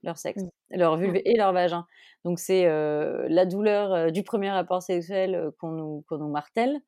leur 0.03 0.19
sexe, 0.19 0.43
mmh. 0.43 0.51
leur 0.77 0.99
vulve 0.99 1.17
et 1.25 1.35
leur 1.39 1.55
vagin. 1.55 1.87
Donc 2.27 2.39
c'est 2.39 2.67
la 2.67 3.47
douleur 3.47 4.13
du 4.13 4.23
premier 4.23 4.51
rapport 4.51 4.83
sexuel 4.83 5.51
qu'on 5.59 5.71
nous, 5.71 6.05
qu'on 6.07 6.19
nous 6.19 6.29
martèle. 6.29 6.79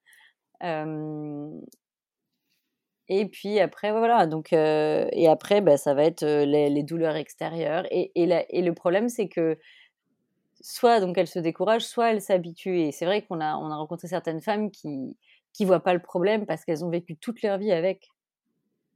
Et 3.08 3.26
puis 3.26 3.58
après, 3.60 3.90
voilà. 3.92 4.26
Donc, 4.26 4.52
et 4.52 5.28
après, 5.28 5.60
bah, 5.60 5.76
ça 5.76 5.94
va 5.94 6.04
être 6.04 6.24
les, 6.24 6.82
douleurs 6.82 7.16
extérieures. 7.16 7.84
Et, 7.90 8.12
et, 8.14 8.62
le 8.62 8.72
problème, 8.74 9.08
c'est 9.08 9.28
que 9.28 9.58
soit 10.60 11.00
donc 11.00 11.16
elles 11.16 11.28
se 11.28 11.38
découragent, 11.38 11.86
soit 11.86 12.10
elles 12.10 12.20
s'habituent. 12.20 12.80
Et 12.80 12.92
c'est 12.92 13.06
vrai 13.06 13.22
qu'on 13.22 13.40
a, 13.40 13.56
on 13.56 13.70
a 13.70 13.76
rencontré 13.76 14.08
certaines 14.08 14.40
femmes 14.40 14.70
qui 14.70 15.16
qui 15.58 15.64
voient 15.64 15.82
pas 15.82 15.92
le 15.92 16.00
problème 16.00 16.46
parce 16.46 16.64
qu'elles 16.64 16.84
ont 16.84 16.90
vécu 16.90 17.16
toute 17.16 17.42
leur 17.42 17.58
vie 17.58 17.72
avec. 17.72 18.10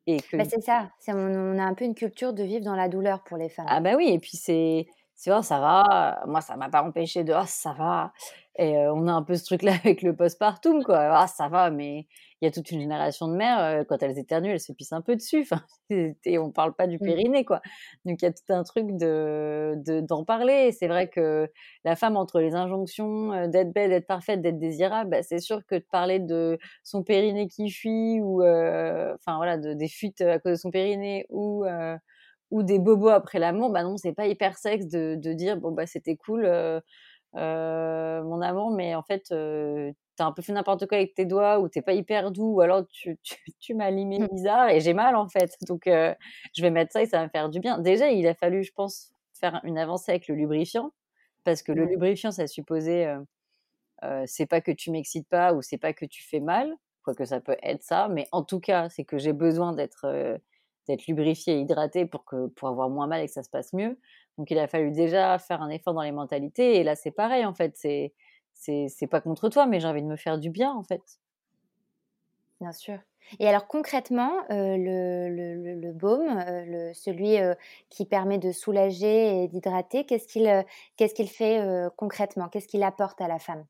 Et 0.07 0.21
que... 0.21 0.37
Bah, 0.37 0.45
c'est 0.45 0.61
ça. 0.61 0.91
On, 1.09 1.15
on, 1.15 1.59
a 1.59 1.65
un 1.65 1.75
peu 1.75 1.85
une 1.85 1.95
culture 1.95 2.33
de 2.33 2.43
vivre 2.45 2.65
dans 2.65 2.77
la 2.77 2.89
douleur 2.89 3.25
pour 3.25 3.37
les 3.37 3.49
femmes. 3.49 3.67
Ah 3.69 3.81
bah 3.81 3.95
oui. 3.97 4.11
Et 4.11 4.19
puis 4.19 4.37
c'est 4.37 4.87
c'est 5.23 5.31
oh 5.33 5.41
ça 5.41 5.61
va, 5.61 6.21
moi 6.27 6.41
ça 6.41 6.57
m'a 6.57 6.69
pas 6.69 6.83
empêché 6.83 7.23
de 7.23 7.33
oh 7.33 7.45
ça 7.47 7.73
va. 7.75 8.13
Et 8.59 8.77
on 8.89 9.07
a 9.07 9.13
un 9.13 9.23
peu 9.23 9.37
ce 9.37 9.45
truc-là 9.45 9.75
avec 9.85 10.03
le 10.03 10.17
postpartum 10.17 10.83
quoi. 10.83 10.99
Ah 10.99 11.29
ça 11.29 11.49
va, 11.49 11.71
mais 11.71 12.09
il 12.41 12.45
y 12.45 12.49
a 12.49 12.51
toute 12.51 12.73
une 12.73 12.81
génération 12.81 13.29
de 13.29 13.35
mères 13.37 13.85
quand 13.89 14.03
elles 14.03 14.19
éternuent, 14.19 14.51
elles 14.51 14.61
se 14.61 14.73
pissent 14.73 14.93
un 14.93 15.01
peu 15.01 15.15
dessus. 15.15 15.47
Enfin, 15.53 15.63
et 16.25 16.39
on 16.39 16.51
parle 16.51 16.75
pas 16.75 16.89
du 16.89 16.97
mmh. 16.97 17.07
périnée 17.07 17.45
quoi. 17.45 17.63
Donc 18.05 18.21
il 18.21 18.25
y 18.25 18.29
a 18.29 18.33
tout 18.33 18.53
un 18.53 18.65
truc 18.65 18.97
de 18.97 19.77
d'en 20.01 20.25
parler. 20.25 20.73
C'est 20.73 20.89
vrai 20.89 21.09
que 21.09 21.49
la 21.85 21.95
femme 21.95 22.17
entre 22.17 22.41
les 22.41 22.57
injonctions 22.57 23.47
d'être 23.47 23.73
belle, 23.73 23.91
d'être 23.91 24.09
parfaite, 24.09 24.43
d'être 24.43 24.59
désirable, 24.59 25.11
bah, 25.11 25.23
c'est 25.23 25.39
sûr 25.39 25.65
que 25.67 25.77
de 25.77 25.87
parler 25.93 26.19
de 26.19 26.59
son 26.83 27.05
périnée 27.05 27.47
qui 27.47 27.71
fuit 27.71 28.21
ou 28.21 28.43
enfin 28.43 29.37
voilà 29.37 29.57
de, 29.57 29.73
des 29.75 29.89
fuites 29.89 30.21
à 30.21 30.41
cause 30.41 30.55
de 30.55 30.57
son 30.57 30.73
périnée 30.73 31.27
ou 31.31 31.65
ou 32.53 32.63
des 32.63 32.79
bobos 32.79 33.09
après 33.09 33.39
l'amour, 33.39 33.71
bah 33.71 33.83
non, 33.83 33.97
c'est 33.97 34.13
pas 34.13 34.27
hyper 34.27 34.59
sexe 34.59 34.87
de, 34.87 35.17
de 35.17 35.33
dire 35.33 35.57
bon 35.57 35.73
bah 35.73 35.87
c'était 35.87 36.17
cool 36.17 36.45
euh, 36.45 36.81
euh, 37.35 38.23
mon 38.23 38.43
amour, 38.43 38.71
mais 38.71 38.95
en 38.95 39.03
fait 39.03 39.33
euh, 39.33 39.91
t'as 40.17 40.27
un 40.27 40.33
peu 40.33 40.43
fait 40.43 40.53
n'importe 40.53 40.87
quoi 40.87 40.99
avec 40.99 41.15
tes 41.15 41.25
doigts 41.25 41.61
ou 41.61 41.69
t'es 41.69 41.81
pas 41.81 41.95
hyper 41.95 42.31
doux 42.31 42.57
ou 42.57 42.61
alors 42.61 42.87
tu, 42.89 43.19
tu, 43.23 43.37
tu 43.59 43.75
m'as 43.75 43.91
limé 43.91 44.19
mmh. 44.19 44.29
bizarre 44.31 44.69
et 44.69 44.81
j'ai 44.81 44.93
mal 44.93 45.17
en 45.17 45.29
fait. 45.29 45.57
Donc 45.67 45.85
je 45.87 46.63
vais 46.63 46.71
mettre 46.71 46.93
ça 46.93 47.03
et 47.03 47.07
ça 47.07 47.19
va 47.19 47.25
me 47.25 47.31
faire 47.31 47.49
du 47.49 47.59
bien. 47.59 47.79
Déjà, 47.79 48.11
il 48.11 48.27
a 48.27 48.35
fallu, 48.35 48.63
je 48.65 48.73
pense, 48.73 49.13
faire 49.33 49.61
une 49.65 49.79
avancée 49.79 50.13
avec 50.13 50.29
le 50.29 50.35
lubrifiant 50.35 50.93
parce 51.45 51.63
que 51.63 51.73
le 51.73 51.87
lubrifiant, 51.87 52.33
ça 52.33 52.47
supposait 52.47 53.09
c'est 54.27 54.47
pas 54.47 54.61
que 54.61 54.73
tu 54.73 54.91
m'excites 54.91 55.29
pas 55.29 55.55
ou 55.55 55.63
c'est 55.63 55.79
pas 55.79 55.95
que 55.95 56.05
tu 56.05 56.23
fais 56.23 56.41
mal, 56.41 56.71
quoique 57.03 57.25
ça 57.25 57.41
peut 57.41 57.57
être 57.63 57.83
ça, 57.83 58.09
mais 58.09 58.27
en 58.31 58.43
tout 58.43 58.61
cas, 58.61 58.91
c'est 58.91 59.05
que 59.05 59.17
j'ai 59.17 59.33
besoin 59.33 59.73
d'être 59.73 60.39
d'être 60.87 61.07
lubrifié 61.07 61.55
et 61.55 61.61
hydraté 61.61 62.07
pour, 62.07 62.25
que, 62.25 62.47
pour 62.49 62.69
avoir 62.69 62.89
moins 62.89 63.07
mal 63.07 63.23
et 63.23 63.27
que 63.27 63.33
ça 63.33 63.43
se 63.43 63.51
passe 63.51 63.73
mieux. 63.73 63.99
Donc 64.39 64.51
il 64.51 64.59
a 64.59 64.67
fallu 64.67 64.91
déjà 64.91 65.39
faire 65.39 65.63
un 65.63 65.71
effort 65.71 65.95
dans 65.95 66.03
les 66.03 66.13
mentalités. 66.13 66.77
Et 66.77 66.85
là, 66.85 66.97
c'est 66.97 67.11
pareil, 67.11 67.45
en 67.45 67.55
fait. 67.55 67.77
C'est, 67.77 68.13
c'est, 68.55 69.07
pas 69.07 69.21
contre 69.21 69.49
toi, 69.49 69.67
mais 69.67 69.81
j'ai 69.81 69.89
envie 69.89 70.03
de 70.03 70.07
me 70.07 70.17
faire 70.17 70.39
du 70.39 70.51
bien, 70.51 70.73
en 70.73 70.83
fait. 70.83 71.03
Bien 72.61 72.73
sûr. 72.73 72.99
Et 73.39 73.49
alors 73.49 73.67
concrètement, 73.67 74.33
euh, 74.51 74.77
le, 74.77 75.29
le, 75.29 75.81
le, 75.81 75.93
baume, 75.93 76.39
euh, 76.47 76.65
le, 76.67 76.95
celui 76.95 77.39
euh, 77.39 77.55
qui 77.89 78.05
permet 78.05 78.39
de 78.39 78.53
soulager 78.53 79.43
et 79.43 79.49
d'hydrater, 79.49 80.05
qu'est-ce 80.05 80.27
qu'il, 80.27 80.65
qu'est-ce 80.97 81.15
qu'il 81.15 81.29
fait 81.29 81.65
concrètement? 81.97 82.49
Qu'est-ce 82.49 82.69
qu'il 82.69 82.83
apporte 82.83 83.21
à 83.21 83.29
la 83.29 83.39
femme? 83.39 83.65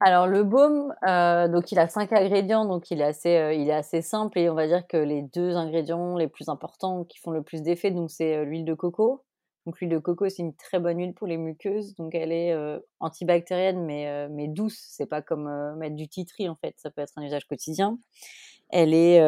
Alors 0.00 0.26
le 0.26 0.42
baume, 0.44 0.94
euh, 1.06 1.48
donc 1.48 1.72
il 1.72 1.78
a 1.78 1.88
cinq 1.88 2.12
ingrédients, 2.12 2.66
donc 2.66 2.90
il 2.90 3.00
est 3.00 3.04
assez, 3.04 3.36
euh, 3.36 3.54
il 3.54 3.68
est 3.68 3.72
assez 3.74 4.02
simple 4.02 4.38
et 4.38 4.50
on 4.50 4.54
va 4.54 4.66
dire 4.66 4.86
que 4.86 4.96
les 4.96 5.22
deux 5.22 5.54
ingrédients 5.56 6.16
les 6.16 6.28
plus 6.28 6.48
importants 6.48 7.04
qui 7.04 7.18
font 7.18 7.30
le 7.30 7.42
plus 7.42 7.62
d'effet, 7.62 7.90
donc 7.90 8.10
c'est 8.10 8.36
euh, 8.36 8.44
l'huile 8.44 8.64
de 8.64 8.74
coco. 8.74 9.24
Donc 9.66 9.80
l'huile 9.80 9.90
de 9.90 9.98
coco, 9.98 10.28
c'est 10.28 10.42
une 10.42 10.54
très 10.54 10.78
bonne 10.78 10.98
huile 10.98 11.14
pour 11.14 11.26
les 11.26 11.38
muqueuses, 11.38 11.94
donc 11.94 12.14
elle 12.14 12.32
est 12.32 12.54
antibactérienne 13.00 13.82
mais 13.86 14.28
mais 14.28 14.46
douce. 14.46 14.78
C'est 14.90 15.06
pas 15.06 15.22
comme 15.22 15.76
mettre 15.78 15.96
du 15.96 16.06
titri 16.06 16.50
en 16.50 16.54
fait, 16.56 16.74
ça 16.76 16.90
peut 16.90 17.00
être 17.00 17.14
un 17.16 17.22
usage 17.22 17.46
quotidien. 17.46 17.98
Elle 18.68 18.92
est 18.92 19.22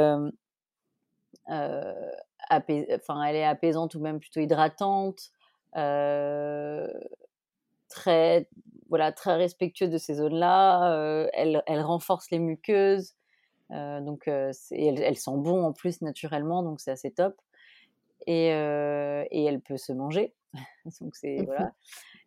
enfin 1.48 3.22
elle 3.24 3.37
est 3.37 3.44
apaisante 3.44 3.94
ou 3.94 4.00
même 4.00 4.20
plutôt 4.20 4.40
hydratante, 4.40 5.31
très 7.88 8.48
voilà, 8.88 9.12
très 9.12 9.35
respectueuse 9.37 9.90
de 9.90 9.99
ces 9.99 10.14
zones-là. 10.14 10.92
Euh, 10.92 11.29
elle, 11.33 11.62
elle, 11.66 11.81
renforce 11.83 12.31
les 12.31 12.38
muqueuses. 12.38 13.14
Euh, 13.72 14.01
donc, 14.01 14.29
euh, 14.29 14.53
elle, 14.70 15.03
elle, 15.03 15.16
sent 15.16 15.37
bon 15.37 15.64
en 15.64 15.72
plus 15.72 16.01
naturellement, 16.03 16.62
donc 16.62 16.81
c'est 16.81 16.90
assez 16.90 17.11
top. 17.11 17.35
Et, 18.27 18.49
et, 18.49 19.44
elle 19.44 19.61
peut 19.61 19.77
se 19.77 19.92
manger. 19.92 20.35
donc, 21.01 21.14
c'est, 21.14 21.46
voilà. 21.46 21.72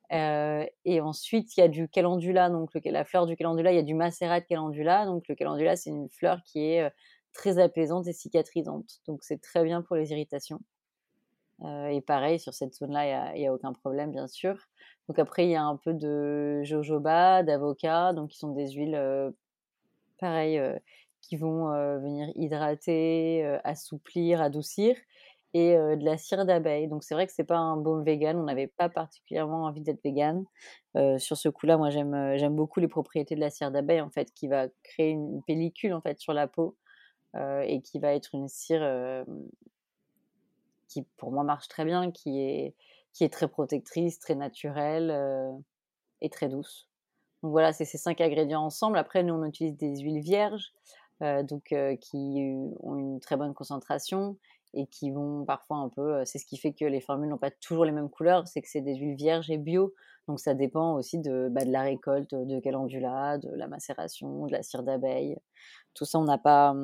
et 0.86 1.02
ensuite, 1.02 1.56
il 1.58 1.62
y 1.62 1.64
a 1.64 1.68
du 1.68 1.90
calendula, 1.90 2.50
donc 2.50 2.74
le, 2.74 2.82
la 2.92 3.04
fleur 3.04 3.26
du 3.26 3.36
calendula, 3.36 3.72
il 3.72 3.76
y 3.76 3.80
a 3.80 3.84
du 3.84 3.96
macérat 3.96 4.40
de 4.40 4.46
calendula. 4.46 5.06
Donc, 5.06 5.28
le 5.28 5.36
calendula, 5.36 5.76
c'est 5.76 5.90
une 5.90 6.10
fleur 6.10 6.42
qui 6.46 6.66
est 6.66 6.92
très 7.34 7.60
apaisante 7.60 8.08
et 8.08 8.14
cicatrisante. 8.14 9.02
Donc, 9.08 9.24
c'est 9.24 9.42
très 9.42 9.64
bien 9.64 9.82
pour 9.82 9.96
les 9.96 10.12
irritations. 10.12 10.60
Et 11.66 12.02
pareil, 12.02 12.40
sur 12.40 12.54
cette 12.54 12.74
zone-là, 12.76 13.34
il 13.36 13.42
n'y 13.42 13.48
a, 13.48 13.54
aucun 13.54 13.74
problème, 13.74 14.12
bien 14.12 14.28
sûr. 14.28 14.56
Donc 15.10 15.20
après, 15.20 15.46
il 15.46 15.50
y 15.52 15.56
a 15.56 15.64
un 15.64 15.76
peu 15.76 15.94
de 15.94 16.64
jojoba, 16.64 17.44
d'avocat, 17.44 18.14
donc 18.14 18.30
qui 18.30 18.38
sont 18.38 18.54
des 18.54 18.72
huiles, 18.72 18.96
euh, 18.96 19.32
pareil, 20.20 20.60
euh, 20.60 20.78
qui 21.22 21.36
vont 21.36 21.74
euh, 21.74 21.98
venir 22.00 22.30
hydrater, 22.36 23.44
assouplir, 23.64 24.42
adoucir, 24.42 24.96
et 25.56 25.76
de 25.76 26.06
la 26.06 26.18
cire 26.18 26.46
d'abeille. 26.46 26.88
Donc 26.88 27.04
c'est 27.04 27.16
vrai 27.16 27.26
que 27.26 27.34
c'est 27.34 27.44
pas 27.44 27.58
un 27.58 27.76
baume 27.76 28.04
vegan, 28.04 28.38
on 28.38 28.44
n'avait 28.44 28.68
pas 28.68 28.88
particulièrement 28.88 29.64
envie 29.64 29.82
d'être 29.82 30.04
vegan. 30.04 30.46
sur 31.18 31.38
ce 31.38 31.50
coup-là, 31.50 31.78
moi 31.78 31.90
j'aime 31.90 32.56
beaucoup 32.56 32.80
les 32.80 32.88
propriétés 32.88 33.36
de 33.36 33.40
la 33.40 33.50
cire 33.50 33.72
d'abeille 33.72 34.02
en 34.02 34.12
fait, 34.12 34.32
qui 34.32 34.48
va 34.48 34.68
créer 34.84 35.10
une 35.10 35.42
pellicule 35.48 35.94
en 35.94 36.02
fait 36.02 36.20
sur 36.20 36.34
la 36.34 36.48
peau 36.48 36.78
et 37.36 37.82
qui 37.82 38.00
va 38.00 38.14
être 38.14 38.30
une 38.36 38.48
cire 38.48 39.26
qui 40.90 41.04
pour 41.18 41.32
moi 41.32 41.44
marche 41.44 41.70
très 41.70 41.86
bien, 41.86 42.12
qui 42.12 42.42
est 42.42 42.76
qui 43.14 43.24
est 43.24 43.34
très 43.34 43.48
protectrice, 43.48 44.20
très 44.20 44.36
naturelle 44.36 45.12
euh, 45.12 45.52
et 46.22 46.30
très 46.30 46.50
douce. 46.50 46.88
Donc 47.42 47.52
voilà, 47.52 47.74
c'est 47.74 47.86
ces 47.86 47.98
cinq 47.98 48.22
ingrédients 48.22 48.64
ensemble. 48.64 48.98
Après, 48.98 49.24
nous, 49.24 49.34
on 49.34 49.46
utilise 49.46 49.78
des 49.78 50.00
huiles 50.00 50.22
vierges, 50.22 50.74
euh, 51.22 51.44
donc 51.44 51.72
euh, 51.72 51.96
qui 51.96 52.56
ont 52.82 52.96
une 52.98 53.20
très 53.20 53.38
bonne 53.38 53.54
concentration 53.54 54.38
et 54.74 54.86
qui 54.86 55.10
vont 55.10 55.46
parfois 55.46 55.78
un 55.78 55.90
peu. 55.90 56.24
c'est 56.26 56.38
ce 56.38 56.46
qui 56.46 56.58
fait 56.58 56.74
que 56.74 56.86
les 56.86 57.02
formules 57.02 57.30
n'ont 57.30 57.40
pas 57.40 57.50
toujours 57.50 57.86
les 57.86 57.92
mêmes 57.92 58.10
couleurs, 58.10 58.48
c'est 58.48 58.62
que 58.62 58.70
c'est 58.70 58.82
des 58.82 58.96
huiles 58.96 59.16
vierges 59.16 59.50
et 59.50 59.58
bio. 59.58 59.96
Donc 60.28 60.40
ça 60.40 60.54
dépend 60.54 60.94
aussi 60.94 61.18
de, 61.18 61.48
bah, 61.50 61.66
de 61.66 61.72
la 61.72 61.82
récolte 61.82 62.36
de 62.36 62.60
calendula, 62.60 63.40
de 63.40 63.50
la 63.56 63.68
macération, 63.68 64.46
de 64.46 64.52
la 64.52 64.62
cire 64.62 64.84
d'abeille. 64.84 65.38
Tout 65.96 66.06
ça, 66.06 66.20
on 66.20 66.26
n'a 66.26 66.38
pas. 66.38 66.76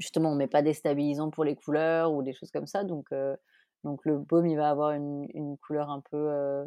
Justement, 0.00 0.32
on 0.32 0.34
met 0.34 0.48
pas 0.48 0.62
déstabilisant 0.62 1.30
pour 1.30 1.44
les 1.44 1.54
couleurs 1.54 2.12
ou 2.12 2.22
des 2.24 2.32
choses 2.32 2.50
comme 2.50 2.66
ça. 2.66 2.82
Donc 2.82 3.12
donc 3.84 4.04
le 4.04 4.18
baume, 4.18 4.46
il 4.46 4.56
va 4.56 4.70
avoir 4.70 4.92
une, 4.92 5.56
couleur 5.58 5.90
un 5.90 6.00
peu 6.00 6.66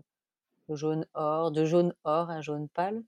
jaune 0.70 1.06
or, 1.14 1.52
de 1.52 1.66
jaune 1.66 1.94
or 2.04 2.30
à 2.30 2.42
jaune 2.42 2.68
pâle. 2.70 3.04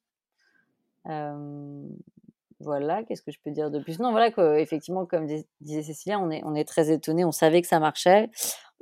voilà, 2.59 3.03
qu'est-ce 3.03 3.21
que 3.21 3.31
je 3.31 3.39
peux 3.43 3.51
dire 3.51 3.71
de 3.71 3.79
plus? 3.79 3.99
Non, 3.99 4.11
voilà 4.11 4.29
effectivement, 4.59 5.05
comme 5.05 5.25
disait 5.25 5.83
Cécilia, 5.83 6.19
on 6.19 6.29
est, 6.29 6.43
on 6.43 6.55
est 6.55 6.65
très 6.65 6.91
étonné, 6.91 7.25
on 7.25 7.31
savait 7.31 7.61
que 7.61 7.67
ça 7.67 7.79
marchait. 7.79 8.29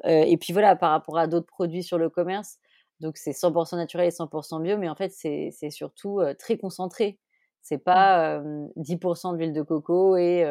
Et 0.06 0.38
puis 0.38 0.52
voilà, 0.54 0.76
par 0.76 0.92
rapport 0.92 1.18
à 1.18 1.28
d'autres 1.28 1.48
produits 1.48 1.84
sur 1.84 1.98
le 1.98 2.10
commerce, 2.10 2.58
donc 3.00 3.18
c'est 3.18 3.32
100% 3.32 3.78
naturel 3.78 4.08
et 4.08 4.12
100% 4.12 4.62
bio, 4.62 4.78
mais 4.78 4.90
en 4.90 4.96
fait 4.96 5.12
c'est 5.12 5.70
surtout 5.70 6.22
très 6.38 6.58
concentré. 6.58 7.18
C'est 7.64 7.78
pas 7.78 8.42
10% 8.78 9.38
d'huile 9.38 9.54
de 9.54 9.62
coco 9.62 10.18
et 10.18 10.44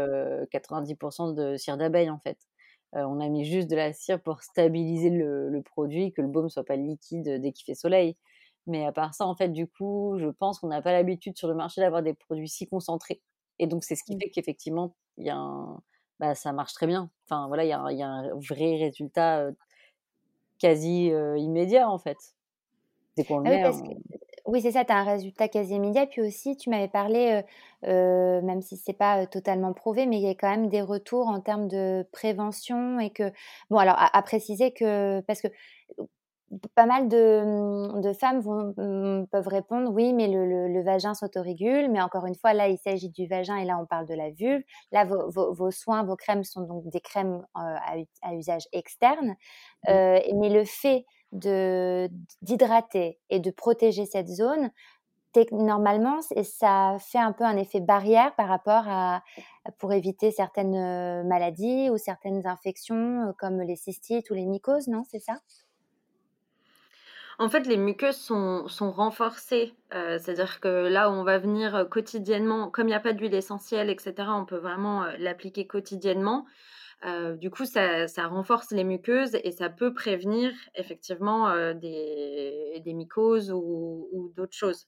90% 0.51 1.35
de 1.35 1.57
cire 1.57 1.77
d'abeille 1.77 2.11
en 2.11 2.19
fait. 2.19 2.39
On 2.95 3.21
a 3.21 3.29
mis 3.29 3.45
juste 3.45 3.69
de 3.71 3.77
la 3.77 3.93
cire 3.93 4.21
pour 4.21 4.43
stabiliser 4.43 5.11
le, 5.11 5.63
produit, 5.63 6.13
que 6.13 6.23
le 6.23 6.29
baume 6.29 6.49
soit 6.49 6.65
pas 6.65 6.77
liquide 6.77 7.41
dès 7.41 7.53
qu'il 7.53 7.65
fait 7.67 7.75
soleil. 7.75 8.17
Mais 8.67 8.87
à 8.87 8.93
part 8.93 9.15
ça, 9.15 9.27
en 9.27 9.35
fait, 9.35 9.49
du 9.49 9.67
coup, 9.67 10.17
je 10.19 10.29
pense 10.29 10.61
qu'on 10.61 10.69
n'a 10.69 10.83
pas 10.83 10.93
l'habitude 10.93 11.37
sur 11.37 11.49
le 11.49 11.55
marché 11.55 11.81
d'avoir 11.81 12.03
des 12.03 12.15
produits 12.15 12.49
si 12.49 12.67
concentrés. 12.67 13.21
Et 13.59 13.67
donc, 13.67 13.85
c'est 13.85 13.97
ce 13.97 14.05
qui 14.05 14.17
mmh. 14.17 14.21
fait 14.21 14.31
qu'effectivement, 14.31 14.95
il 15.19 15.27
y 15.27 15.31
a 15.31 15.37
bah, 16.21 16.37
ça 16.37 16.53
marche 16.53 16.73
très 16.73 16.87
bien. 16.87 17.11
Enfin, 17.27 17.49
voilà, 17.49 17.65
il 17.65 17.69
y, 17.69 18.03
a 18.03 18.09
un 18.09 18.35
vrai 18.39 18.77
résultat 18.77 19.51
quasi 20.61 21.11
euh, 21.11 21.37
immédiat, 21.37 21.91
en 21.91 21.99
fait. 21.99 22.19
Dès 23.17 23.25
qu'on 23.25 23.39
le 23.39 23.51
ah 23.51 23.51
met, 23.51 23.69
oui, 23.69 23.97
c'est 24.61 24.73
ça, 24.73 24.85
tu 24.85 24.93
as 24.93 24.97
un 24.97 25.05
résultat 25.05 25.49
quasi 25.49 25.75
immédiat. 25.75 26.07
Puis 26.07 26.21
aussi, 26.23 26.57
tu 26.57 26.71
m'avais 26.71 26.89
parlé, 26.89 27.43
même 27.83 28.63
si 28.63 28.77
c'est 28.77 28.93
pas 28.93 29.27
totalement 29.27 29.73
prouvé, 29.73 30.07
mais 30.07 30.19
il 30.19 30.23
y 30.23 30.29
a 30.29 30.35
quand 30.35 30.51
même 30.51 30.69
des 30.69 30.83
retours 30.83 31.29
en 31.29 31.41
termes 31.41 31.69
de 31.69 32.07
prévention 32.13 33.01
et 33.01 33.11
que, 33.11 33.33
bon, 33.71 33.79
alors 33.79 33.97
à, 33.99 34.23
préciser 34.23 34.73
que, 34.73 35.21
parce 35.23 35.41
que 35.43 35.49
pas 36.75 36.87
mal 36.87 37.09
de, 37.09 38.01
mmh, 38.01 38.15
femmes 38.15 38.41
vont, 38.41 38.75
mmh, 38.77 39.27
peuvent 39.31 39.49
répondre 39.49 39.91
oui, 39.93 40.13
mais 40.13 40.29
le, 40.29 40.83
vagin 40.83 41.15
s'autorégule. 41.15 41.91
Mais 41.91 42.01
encore 42.01 42.27
une 42.27 42.35
fois, 42.35 42.53
là, 42.53 42.69
il 42.69 42.79
s'agit 42.79 43.11
du 43.11 43.27
vagin 43.27 43.57
et 43.57 43.65
là, 43.65 43.79
on 43.81 43.87
parle 43.87 44.07
de 44.07 44.15
la 44.15 44.31
vulve. 44.31 44.63
Là, 44.91 45.05
vos, 45.05 45.71
soins, 45.71 46.03
vos 46.05 46.17
crèmes 46.17 46.45
sont 46.45 46.63
donc 46.63 46.89
des 46.89 47.01
crèmes 47.01 47.45
à, 47.55 48.35
usage 48.35 48.69
externe. 48.73 49.37
mais 49.87 50.51
le 50.51 50.65
fait 50.65 51.05
d'hydrater 52.43 53.19
et 53.31 53.41
de 53.41 53.51
protéger 53.51 54.05
cette 54.05 54.29
zone, 54.29 54.71
normalement, 55.51 56.21
ça 56.43 56.97
fait 57.01 57.19
un 57.19 57.33
peu 57.33 57.45
un 57.45 57.57
effet 57.57 57.81
barrière 57.81 58.35
par 58.37 58.49
rapport 58.49 58.85
à 58.87 59.23
pour 59.79 59.93
éviter 59.93 60.31
certaines 60.31 60.75
euh, 60.75 61.25
maladies 61.25 61.89
ou 61.91 61.97
certaines 61.97 62.47
infections 62.47 63.29
euh, 63.29 63.33
comme 63.39 63.61
les 63.61 63.77
cystites 63.77 64.31
ou 64.31 64.35
les 64.35 64.47
mycoses, 64.47 64.89
non 64.89 65.05
C'est 65.11 65.21
ça? 65.21 65.39
En 67.39 67.49
fait, 67.49 67.67
les 67.67 67.77
muqueuses 67.77 68.17
sont, 68.17 68.69
sont 68.69 68.91
renforcées, 68.91 69.75
euh, 69.95 70.19
c'est-à-dire 70.19 70.61
que 70.61 70.89
là 70.89 71.11
où 71.11 71.13
on 71.13 71.25
va 71.25 71.39
venir 71.39 71.87
quotidiennement, 71.91 72.71
comme 72.71 72.87
il 72.89 72.91
n'y 72.91 72.97
a 72.97 73.01
pas 73.01 73.13
d'huile 73.13 73.35
essentielle, 73.35 73.91
etc., 73.91 74.15
on 74.29 74.45
peut 74.45 74.57
vraiment 74.57 75.07
l'appliquer 75.19 75.67
quotidiennement. 75.67 76.47
du 77.39 77.51
coup, 77.51 77.65
ça, 77.65 78.07
renforce 78.29 78.71
les 78.71 78.85
muqueuses 78.85 79.37
et 79.43 79.51
ça 79.51 79.69
peut 79.69 79.93
prévenir 79.93 80.53
effectivement 80.77 81.51
des, 81.75 82.81
des, 82.85 82.95
mycoses 82.95 83.51
ou 83.53 84.33
d'autres 84.37 84.57
choses. 84.57 84.87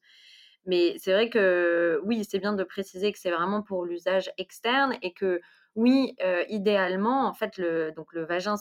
Mais 0.67 0.97
c'est 0.99 1.13
vrai 1.13 1.29
que 1.29 2.01
oui, 2.05 2.25
c'est 2.25 2.39
bien 2.39 2.55
de 2.55 2.65
préciser 2.65 3.13
que 3.13 3.19
c'est 3.19 3.31
vraiment 3.31 3.63
pour 3.63 3.85
l'usage 3.85 4.31
externe 4.39 4.97
et 5.03 5.13
que 5.13 5.41
oui, 5.77 6.15
idéalement, 6.49 7.27
en 7.27 7.35
fait, 7.35 7.59
le, 7.59 7.93
donc 7.93 8.13
le 8.13 8.25
vagin 8.25 8.57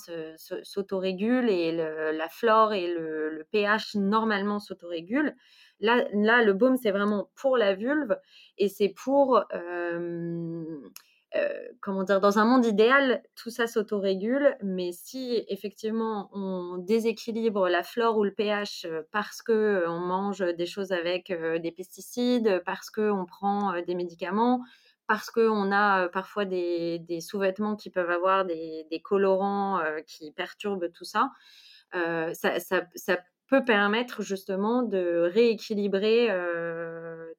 s'autorégule 0.63 1.49
et 1.49 1.71
la 1.71 2.27
flore 2.29 2.73
et 2.73 2.87
le, 2.87 3.45
pH 3.51 3.95
normalement 3.95 4.59
s'autorégulent. 4.59 5.35
Là, 5.79 6.05
là, 6.13 6.43
le 6.43 6.53
baume, 6.53 6.77
c'est 6.77 6.91
vraiment 6.91 7.29
pour 7.35 7.57
la 7.57 7.75
vulve 7.75 8.17
et 8.57 8.67
c'est 8.67 8.89
pour, 8.89 9.43
comment 11.81 12.03
dire, 12.03 12.19
dans 12.19 12.39
un 12.39 12.45
monde 12.45 12.65
idéal, 12.65 13.21
tout 13.35 13.51
ça 13.51 13.67
s'autorégule, 13.67 14.57
mais 14.63 14.91
si 14.91 15.43
effectivement 15.49 16.29
on 16.33 16.77
déséquilibre 16.77 17.69
la 17.69 17.83
flore 17.83 18.17
ou 18.17 18.23
le 18.23 18.33
pH 18.33 18.87
parce 19.11 19.43
que 19.43 19.85
on 19.87 19.99
mange 19.99 20.39
des 20.39 20.65
choses 20.65 20.91
avec 20.91 21.31
des 21.31 21.71
pesticides, 21.71 22.63
parce 22.65 22.89
que 22.89 23.11
on 23.11 23.25
prend 23.25 23.79
des 23.85 23.95
médicaments, 23.95 24.61
parce 25.07 25.29
qu'on 25.29 25.71
a 25.71 26.09
parfois 26.09 26.45
des, 26.45 27.19
sous-vêtements 27.21 27.75
qui 27.75 27.89
peuvent 27.89 28.09
avoir 28.09 28.45
des, 28.45 29.01
colorants 29.03 29.81
qui 30.07 30.31
perturbent 30.31 30.91
tout 30.91 31.05
ça, 31.05 31.31
ça, 32.33 33.17
peut 33.47 33.65
permettre 33.65 34.23
justement 34.23 34.81
de 34.81 35.29
rééquilibrer 35.31 36.27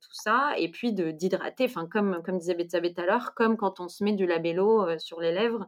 tout 0.01 0.15
ça 0.15 0.53
et 0.59 0.71
puis 0.71 0.93
de 0.93 1.11
d'hydrater, 1.11 1.65
enfin 1.65 1.89
comme, 1.91 2.23
comme 2.23 2.39
disait 2.39 2.55
Betsabe 2.55 2.95
tout 2.95 3.01
à 3.01 3.07
l'heure, 3.07 3.35
comme 3.35 3.57
quand 3.57 3.81
on 3.81 3.89
se 3.89 4.05
met 4.05 4.13
du 4.13 4.27
labello 4.27 4.99
sur 4.99 5.21
les 5.21 5.33
lèvres 5.33 5.67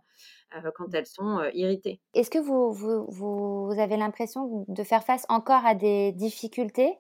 quand 0.74 0.94
elles 0.94 1.06
sont 1.06 1.42
irritées. 1.54 2.00
Est-ce 2.14 2.30
que 2.30 2.38
vous, 2.38 2.72
vous, 2.72 3.06
vous 3.08 3.74
avez 3.78 3.96
l'impression 3.96 4.64
de 4.68 4.82
faire 4.84 5.02
face 5.02 5.26
encore 5.28 5.64
à 5.64 5.74
des 5.74 6.12
difficultés 6.12 6.98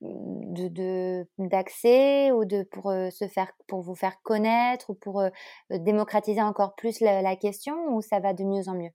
de 0.00 1.24
d'accès 1.38 2.32
ou 2.32 2.44
de 2.44 2.64
pour 2.64 2.92
se 3.10 3.26
faire 3.28 3.52
pour 3.66 3.80
vous 3.80 3.94
faire 3.94 4.20
connaître 4.22 4.90
ou 4.90 4.94
pour 4.94 5.22
démocratiser 5.70 6.42
encore 6.42 6.74
plus 6.74 7.00
la, 7.00 7.36
question 7.36 7.94
ou 7.94 8.02
ça 8.02 8.20
va 8.20 8.34
de 8.34 8.44
mieux 8.44 8.68
en 8.68 8.74
mieux? 8.74 8.90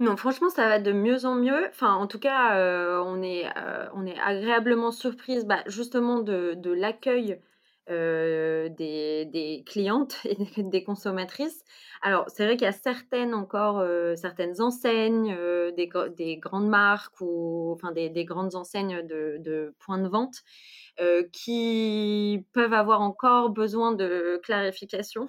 Non, 0.00 0.16
franchement, 0.16 0.50
ça 0.50 0.68
va 0.68 0.80
de 0.80 0.92
mieux 0.92 1.24
en 1.24 1.36
mieux. 1.36 1.68
Enfin, 1.68 1.94
en 1.94 2.08
tout 2.08 2.18
cas, 2.18 2.58
on, 3.04 3.22
est, 3.22 3.46
on 3.94 4.06
est 4.06 4.18
agréablement 4.18 4.90
surprise 4.90 5.46
bah, 5.46 5.62
justement 5.66 6.18
de, 6.18 6.54
de 6.56 6.72
l'accueil 6.72 7.40
des, 7.88 9.26
des, 9.26 9.62
clientes 9.66 10.16
et 10.24 10.62
des 10.62 10.84
consommatrices. 10.84 11.64
Alors, 12.04 12.26
c'est 12.28 12.44
vrai 12.44 12.58
qu'il 12.58 12.66
y 12.66 12.68
a 12.68 12.72
certaines 12.72 13.32
encore, 13.32 13.78
euh, 13.78 14.14
certaines 14.14 14.60
enseignes, 14.60 15.34
euh, 15.38 15.72
des, 15.72 15.88
des, 16.16 16.36
grandes 16.36 16.68
marques 16.68 17.18
ou 17.22 17.72
enfin 17.72 17.92
des, 17.92 18.10
des 18.10 18.26
grandes 18.26 18.54
enseignes 18.54 19.00
de, 19.06 19.38
de, 19.40 19.74
points 19.78 19.98
de 19.98 20.08
vente 20.08 20.42
euh, 21.00 21.22
qui 21.32 22.44
peuvent 22.52 22.74
avoir 22.74 23.00
encore 23.00 23.48
besoin 23.48 23.92
de 23.92 24.38
clarification. 24.42 25.28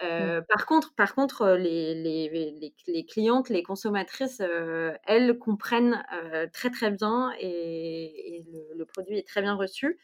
Mmh. 0.00 0.42
Par 0.48 0.64
contre, 0.64 0.94
par 0.94 1.14
contre, 1.14 1.56
les, 1.58 1.92
les, 1.94 2.72
les, 2.86 3.04
clientes, 3.04 3.48
les 3.48 3.64
consommatrices, 3.64 4.40
elles 5.04 5.36
comprennent 5.38 6.04
très 6.52 6.70
très 6.70 6.92
bien 6.92 7.32
et, 7.40 8.44
le, 8.46 8.78
le, 8.78 8.84
produit 8.86 9.18
est 9.18 9.26
très 9.26 9.42
bien 9.42 9.56
reçu. 9.56 9.98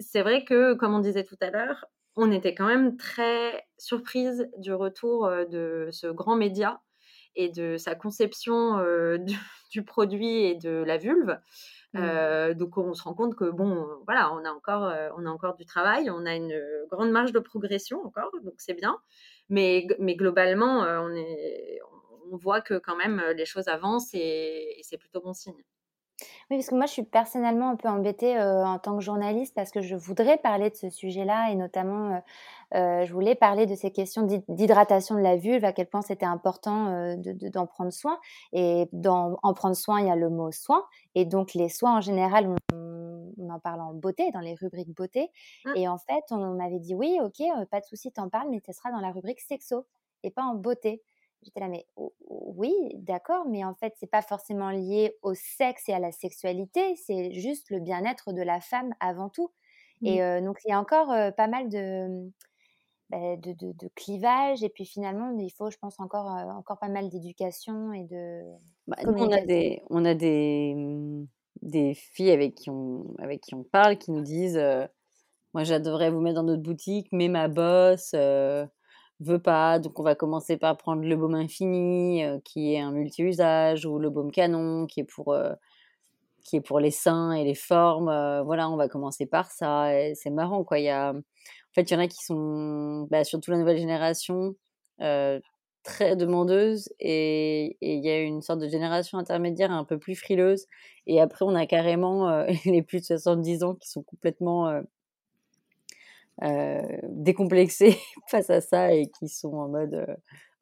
C'est 0.00 0.22
vrai 0.22 0.44
que, 0.44 0.74
comme 0.74 0.94
on 0.94 1.00
disait 1.00 1.24
tout 1.24 1.36
à 1.40 1.50
l'heure, 1.50 1.86
on 2.16 2.32
était 2.32 2.54
quand 2.54 2.66
même 2.66 2.96
très 2.96 3.64
surprise 3.78 4.48
du 4.58 4.72
retour 4.72 5.30
de 5.50 5.88
ce 5.92 6.08
grand 6.08 6.36
média 6.36 6.80
et 7.36 7.48
de 7.48 7.76
sa 7.76 7.94
conception 7.94 8.78
du, 9.70 9.84
produit 9.84 10.44
et 10.44 10.54
de 10.56 10.82
la 10.86 10.96
vulve. 10.96 11.38
Mmh. 11.92 12.54
donc 12.54 12.78
on 12.78 12.94
se 12.94 13.02
rend 13.02 13.14
compte 13.14 13.34
que 13.34 13.50
bon, 13.50 13.84
voilà, 14.04 14.32
on 14.32 14.44
a 14.44 14.50
encore, 14.52 14.92
on 15.16 15.26
a 15.26 15.30
encore 15.30 15.56
du 15.56 15.64
travail, 15.64 16.08
on 16.10 16.24
a 16.24 16.34
une 16.34 16.60
grande 16.88 17.10
marge 17.10 17.32
de 17.32 17.40
progression 17.40 18.04
encore, 18.04 18.30
donc 18.42 18.54
c'est 18.58 18.74
bien. 18.74 18.98
Mais, 19.48 19.86
mais 19.98 20.14
globalement, 20.14 20.80
on, 20.80 21.14
est, 21.14 21.80
on 22.30 22.36
voit 22.36 22.60
que 22.60 22.78
quand 22.78 22.96
même 22.96 23.22
les 23.36 23.46
choses 23.46 23.68
avancent 23.68 24.14
et 24.14 24.80
c'est 24.82 24.98
plutôt 24.98 25.20
bon 25.20 25.32
signe. 25.32 25.62
Oui, 26.50 26.56
parce 26.56 26.68
que 26.68 26.74
moi, 26.74 26.86
je 26.86 26.92
suis 26.92 27.04
personnellement 27.04 27.70
un 27.70 27.76
peu 27.76 27.86
embêtée 27.86 28.36
euh, 28.36 28.64
en 28.66 28.80
tant 28.80 28.96
que 28.96 29.04
journaliste 29.04 29.54
parce 29.54 29.70
que 29.70 29.80
je 29.80 29.94
voudrais 29.94 30.36
parler 30.36 30.68
de 30.68 30.74
ce 30.74 30.90
sujet-là 30.90 31.52
et 31.52 31.54
notamment, 31.54 32.14
euh, 32.14 32.18
euh, 32.74 33.04
je 33.06 33.12
voulais 33.12 33.36
parler 33.36 33.66
de 33.66 33.76
ces 33.76 33.92
questions 33.92 34.26
d'hydratation 34.48 35.14
de 35.14 35.20
la 35.20 35.36
vulve, 35.36 35.64
à 35.64 35.72
quel 35.72 35.86
point 35.86 36.02
c'était 36.02 36.26
important 36.26 37.14
d'en 37.16 37.66
prendre 37.66 37.92
soin. 37.92 38.18
Et 38.52 38.88
dans 38.92 39.38
en 39.44 39.54
prendre 39.54 39.76
soin, 39.76 40.00
il 40.00 40.08
y 40.08 40.10
a 40.10 40.16
le 40.16 40.28
mot 40.28 40.50
soin. 40.50 40.84
Et 41.14 41.24
donc, 41.24 41.54
les 41.54 41.68
soins 41.68 41.98
en 41.98 42.00
général, 42.00 42.52
on, 42.74 43.48
en 43.48 43.60
parle 43.60 43.80
en 43.80 43.94
beauté, 43.94 44.32
dans 44.32 44.40
les 44.40 44.56
rubriques 44.56 44.92
beauté. 44.92 45.30
Mmh. 45.64 45.72
Et 45.76 45.86
en 45.86 45.98
fait, 45.98 46.24
on 46.32 46.54
m'avait 46.54 46.80
dit 46.80 46.96
oui, 46.96 47.20
ok, 47.22 47.46
pas 47.70 47.78
de 47.78 47.84
souci, 47.84 48.10
t'en 48.10 48.28
parles, 48.28 48.48
mais 48.50 48.60
ce 48.66 48.72
sera 48.72 48.90
dans 48.90 49.00
la 49.00 49.12
rubrique 49.12 49.40
sexo 49.40 49.86
et 50.24 50.32
pas 50.32 50.42
en 50.42 50.56
beauté. 50.56 51.00
J'étais 51.42 51.60
là, 51.60 51.68
mais 51.68 51.86
oui, 52.28 52.74
d'accord, 52.96 53.46
mais 53.48 53.64
en 53.64 53.74
fait, 53.74 53.94
c'est 53.98 54.10
pas 54.10 54.20
forcément 54.20 54.70
lié 54.70 55.16
au 55.22 55.32
sexe 55.34 55.88
et 55.88 55.94
à 55.94 55.98
la 55.98 56.12
sexualité, 56.12 56.96
c'est 56.96 57.32
juste 57.32 57.70
le 57.70 57.80
bien-être 57.80 58.32
de 58.32 58.42
la 58.42 58.60
femme 58.60 58.92
avant 59.00 59.30
tout. 59.30 59.50
Et 60.02 60.20
mmh. 60.22 60.44
donc, 60.44 60.58
il 60.64 60.70
y 60.70 60.72
a 60.72 60.80
encore 60.80 61.08
pas 61.34 61.46
mal 61.46 61.68
bah, 63.08 63.36
de, 63.36 63.52
de, 63.52 63.72
de, 63.72 63.88
clivage, 63.94 64.62
et 64.62 64.68
puis 64.68 64.84
finalement, 64.84 65.34
il 65.38 65.50
faut, 65.50 65.70
je 65.70 65.78
pense, 65.78 65.98
encore, 65.98 66.26
encore 66.26 66.78
pas 66.78 66.88
mal 66.88 67.08
d'éducation 67.08 67.92
et 67.92 68.04
de. 68.04 68.42
Bah, 68.86 68.96
on 69.06 69.30
a 69.30 69.40
des, 69.40 69.82
on 69.88 70.04
a 70.04 70.14
des, 70.14 70.74
mmh, 70.74 71.26
des 71.62 71.94
filles 71.94 72.30
avec 72.30 72.54
qui, 72.54 72.70
on, 72.70 73.14
avec 73.18 73.40
qui 73.40 73.54
on 73.54 73.64
parle 73.64 73.96
qui 73.96 74.10
nous 74.10 74.22
disent 74.22 74.60
Moi, 75.54 75.64
j'adorerais 75.64 76.10
vous 76.10 76.20
mettre 76.20 76.36
dans 76.36 76.44
notre 76.44 76.62
boutique, 76.62 77.08
mais 77.12 77.28
ma 77.28 77.48
bosse 77.48 78.14
veut 79.20 79.38
pas. 79.38 79.78
Donc 79.78 79.98
on 80.00 80.02
va 80.02 80.14
commencer 80.14 80.56
par 80.56 80.76
prendre 80.76 81.02
le 81.02 81.16
baume 81.16 81.34
infini, 81.34 82.24
euh, 82.24 82.38
qui 82.44 82.74
est 82.74 82.80
un 82.80 82.92
multi-usage, 82.92 83.86
ou 83.86 83.98
le 83.98 84.10
baume 84.10 84.30
canon, 84.32 84.86
qui 84.86 85.00
est 85.00 85.04
pour, 85.04 85.32
euh, 85.32 85.52
qui 86.44 86.56
est 86.56 86.60
pour 86.60 86.80
les 86.80 86.90
seins 86.90 87.32
et 87.32 87.44
les 87.44 87.54
formes. 87.54 88.08
Euh, 88.08 88.42
voilà, 88.42 88.70
on 88.70 88.76
va 88.76 88.88
commencer 88.88 89.26
par 89.26 89.50
ça. 89.50 89.90
C'est 90.14 90.30
marrant, 90.30 90.64
quoi. 90.64 90.78
Y 90.80 90.88
a, 90.90 91.12
en 91.12 91.22
fait, 91.74 91.90
il 91.90 91.94
y 91.94 91.96
en 91.96 92.00
a 92.00 92.08
qui 92.08 92.24
sont, 92.24 93.06
bah, 93.10 93.24
surtout 93.24 93.50
la 93.52 93.58
nouvelle 93.58 93.78
génération, 93.78 94.56
très 95.82 96.14
demandeuses, 96.16 96.90
et 97.00 97.76
il 97.80 98.04
y 98.04 98.10
a 98.10 98.20
une 98.20 98.42
sorte 98.42 98.60
de 98.60 98.68
génération 98.68 99.18
intermédiaire 99.18 99.72
un 99.72 99.84
peu 99.84 99.98
plus 99.98 100.14
frileuse. 100.14 100.66
Et 101.06 101.20
après, 101.20 101.44
on 101.46 101.54
a 101.54 101.66
carrément 101.66 102.44
les 102.66 102.82
plus 102.82 103.00
de 103.00 103.06
70 103.06 103.62
ans 103.64 103.74
qui 103.76 103.88
sont 103.88 104.02
complètement 104.02 104.82
euh, 106.42 106.80
décomplexés 107.02 107.98
face 108.28 108.48
à 108.48 108.62
ça 108.62 108.94
et 108.94 109.06
qui 109.18 109.28
sont 109.28 109.52
en 109.52 109.68
mode 109.68 110.06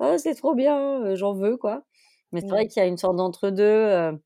oh 0.01 0.17
c'est 0.19 0.35
trop 0.35 0.55
bien 0.55 1.05
euh, 1.05 1.15
j'en 1.15 1.35
veux 1.35 1.57
quoi 1.57 1.85
mais 2.33 2.41
c'est 2.41 2.49
vrai 2.49 2.67
qu'il 2.67 2.83
y 2.83 2.85
a 2.85 2.89
une 2.89 2.97
sorte 2.97 3.17
d'entre-deux 3.17 4.19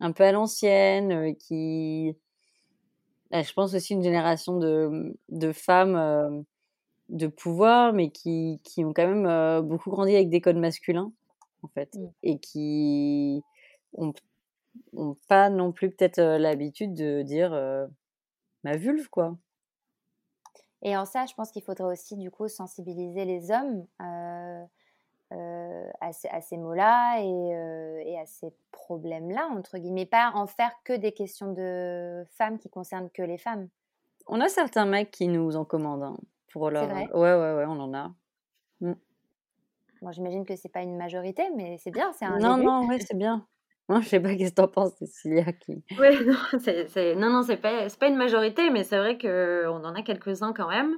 un 0.00 0.12
peu 0.12 0.24
à 0.24 0.32
l'ancienne 0.32 1.34
qui 1.36 2.16
bah, 3.30 3.42
je 3.42 3.52
pense 3.52 3.74
aussi 3.74 3.92
une 3.92 4.02
génération 4.02 4.56
de, 4.56 5.16
de 5.30 5.52
femmes 5.52 6.44
de 7.08 7.26
pouvoir 7.26 7.92
mais 7.92 8.10
qui, 8.10 8.60
qui 8.62 8.84
ont 8.84 8.92
quand 8.94 9.06
même 9.06 9.62
beaucoup 9.62 9.90
grandi 9.90 10.14
avec 10.14 10.30
des 10.30 10.40
codes 10.40 10.56
masculins 10.56 11.12
en 11.62 11.68
fait 11.68 11.92
mmh. 11.94 12.06
et 12.22 12.38
qui 12.38 13.42
ont, 13.94 14.12
ont, 14.92 15.16
pas 15.28 15.50
non 15.50 15.72
plus 15.72 15.90
peut-être 15.90 16.20
l'habitude 16.20 16.94
de 16.94 17.22
dire 17.22 17.50
ma 18.62 18.76
vulve 18.76 19.08
quoi 19.10 19.36
et 20.84 20.96
en 20.98 21.06
ça, 21.06 21.24
je 21.24 21.34
pense 21.34 21.50
qu'il 21.50 21.62
faudrait 21.62 21.90
aussi 21.90 22.16
du 22.16 22.30
coup 22.30 22.46
sensibiliser 22.46 23.24
les 23.24 23.50
hommes 23.50 23.86
euh, 24.02 24.64
euh, 25.32 25.88
à, 26.02 26.12
ces, 26.12 26.58
mots-là 26.58 27.20
euh, 27.20 28.02
et, 28.04 28.18
à 28.18 28.26
ces 28.26 28.52
problèmes-là, 28.70 29.48
entre 29.50 29.78
guillemets, 29.78 30.04
pas 30.04 30.30
en 30.34 30.46
faire 30.46 30.72
que 30.84 30.92
des 30.92 31.12
questions 31.12 31.52
de 31.52 32.24
femmes 32.36 32.58
qui 32.58 32.68
concernent 32.68 33.08
que 33.10 33.22
les 33.22 33.38
femmes. 33.38 33.68
On 34.26 34.42
a 34.42 34.48
certains 34.48 34.84
mecs 34.84 35.10
qui 35.10 35.26
nous 35.26 35.56
en 35.56 35.64
commandent 35.64 36.02
hein, 36.02 36.16
pour 36.52 36.70
leur. 36.70 36.86
Vrai? 36.86 37.08
Ouais, 37.14 37.34
ouais, 37.34 37.54
ouais, 37.54 37.64
on 37.66 37.80
en 37.80 37.94
a. 37.94 38.12
Mm. 38.80 38.92
j'imagine 40.10 40.44
que 40.44 40.54
c'est 40.54 40.68
pas 40.68 40.82
une 40.82 40.98
majorité, 40.98 41.48
mais 41.56 41.78
c'est 41.78 41.92
bien, 41.92 42.12
c'est 42.12 42.26
un. 42.26 42.38
Non, 42.38 42.56
début. 42.56 42.66
non, 42.66 42.86
ouais, 42.86 42.98
c'est 43.00 43.16
bien. 43.16 43.46
Moi, 43.88 44.00
je 44.00 44.08
sais 44.08 44.20
pas 44.20 44.34
qu'est-ce 44.34 44.50
que 44.50 44.56
t'en 44.56 44.68
penses, 44.68 44.94
Cécilia. 44.98 45.52
Qui... 45.52 45.84
Oui, 45.98 46.24
non, 46.24 46.38
c'est, 46.58 47.14
non, 47.16 47.30
non, 47.30 47.42
c'est 47.42 47.58
pas, 47.58 47.86
pas 48.00 48.08
une 48.08 48.16
majorité, 48.16 48.70
mais 48.70 48.82
c'est 48.82 48.96
vrai 48.96 49.18
qu'on 49.18 49.84
en 49.84 49.94
a 49.94 50.02
quelques-uns 50.02 50.52
quand 50.54 50.68
même. 50.68 50.96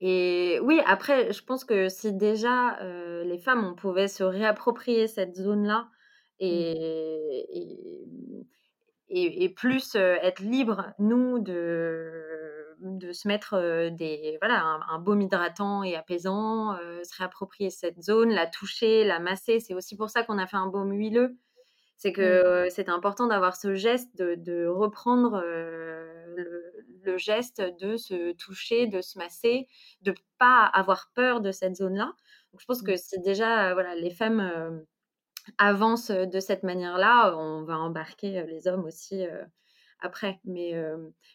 Et 0.00 0.58
oui, 0.62 0.80
après, 0.86 1.32
je 1.32 1.42
pense 1.42 1.64
que 1.64 1.88
si 1.88 2.12
déjà 2.12 2.78
euh, 2.80 3.24
les 3.24 3.38
femmes, 3.38 3.64
on 3.64 3.74
pouvait 3.74 4.08
se 4.08 4.24
réapproprier 4.24 5.08
cette 5.08 5.36
zone-là 5.36 5.88
mmh. 6.40 6.44
et, 6.44 7.44
et, 9.08 9.48
plus 9.50 9.94
être 9.94 10.40
libre, 10.40 10.92
nous, 10.98 11.38
de, 11.38 12.12
de 12.80 13.12
se 13.12 13.28
mettre 13.28 13.90
des, 13.90 14.36
voilà, 14.40 14.80
un, 14.90 14.98
baume 14.98 15.22
hydratant 15.22 15.82
et 15.82 15.96
apaisant, 15.96 16.76
se 16.76 17.16
réapproprier 17.16 17.70
cette 17.70 18.02
zone, 18.02 18.30
la 18.30 18.46
toucher, 18.46 19.04
la 19.04 19.18
masser. 19.18 19.60
C'est 19.60 19.74
aussi 19.74 19.96
pour 19.96 20.10
ça 20.10 20.22
qu'on 20.24 20.38
a 20.38 20.46
fait 20.46 20.58
un 20.58 20.66
baume 20.66 20.92
huileux. 20.92 21.38
C'est 21.96 22.12
que 22.12 22.66
mmh. 22.66 22.70
c'est 22.70 22.88
important 22.88 23.26
d'avoir 23.26 23.56
ce 23.56 23.74
geste, 23.74 24.16
de, 24.16 24.66
reprendre 24.66 25.40
le, 25.42 26.72
le, 27.02 27.16
geste 27.16 27.62
de 27.80 27.96
se 27.96 28.32
toucher, 28.32 28.86
de 28.86 29.00
se 29.00 29.18
masser, 29.18 29.66
de 30.02 30.14
pas 30.38 30.64
avoir 30.66 31.10
peur 31.14 31.40
de 31.40 31.52
cette 31.52 31.76
zone-là. 31.76 32.12
Donc, 32.52 32.60
je 32.60 32.66
pense 32.66 32.82
mmh. 32.82 32.86
que 32.86 32.96
si 32.96 33.20
déjà 33.20 33.72
voilà, 33.72 33.94
les 33.94 34.10
femmes 34.10 34.84
avance 35.58 36.10
de 36.10 36.40
cette 36.40 36.64
manière-là, 36.64 37.36
on 37.36 37.64
va 37.64 37.78
embarquer 37.78 38.44
les 38.44 38.68
hommes 38.68 38.84
aussi 38.84 39.24
après. 40.00 40.40
Mais, 40.44 40.74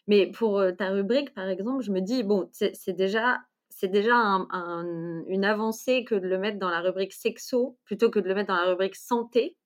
mais 0.06 0.30
pour 0.30 0.62
ta 0.78 0.90
rubrique, 0.90 1.34
par 1.34 1.48
exemple, 1.48 1.82
je 1.82 1.90
me 1.90 2.00
dis, 2.00 2.22
bon, 2.22 2.48
c'est 2.52 2.92
déjà, 2.92 3.40
c'est 3.82 3.88
déjà 3.88 4.14
une 4.14 5.44
avancée 5.44 6.04
que 6.04 6.14
de 6.14 6.28
le 6.28 6.38
mettre 6.38 6.60
dans 6.60 6.70
la 6.70 6.80
rubrique 6.82 7.12
sexo 7.12 7.76
plutôt 7.84 8.10
que 8.10 8.20
de 8.20 8.28
le 8.28 8.36
mettre 8.36 8.54
dans 8.54 8.60
la 8.60 8.70
rubrique 8.70 8.94
santé. 8.94 9.56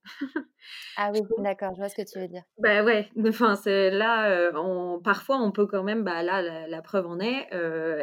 ah 0.96 1.11
oui, 1.12 1.20
d'accord, 1.37 1.74
je 1.74 1.81
vois 1.81 1.90
ce 1.90 1.96
que 1.96 2.11
tu 2.11 2.18
veux 2.18 2.26
dire. 2.26 2.42
Bah 2.57 2.83
ouais, 2.83 3.11
enfin, 3.29 3.57
c'est 3.57 3.90
là, 3.90 4.50
on, 4.55 5.00
parfois 5.05 5.37
on 5.37 5.52
peut 5.52 5.66
quand 5.66 5.83
même, 5.83 6.02
bah 6.02 6.22
là, 6.22 6.66
la, 6.66 6.81
preuve 6.81 7.07
en 7.07 7.20
est, 7.20 7.46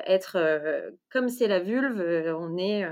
être 0.05 0.37
comme 1.09 1.29
c'est 1.29 1.47
la 1.47 1.61
vulve, 1.61 1.99
on 2.37 2.57
est 2.57 2.85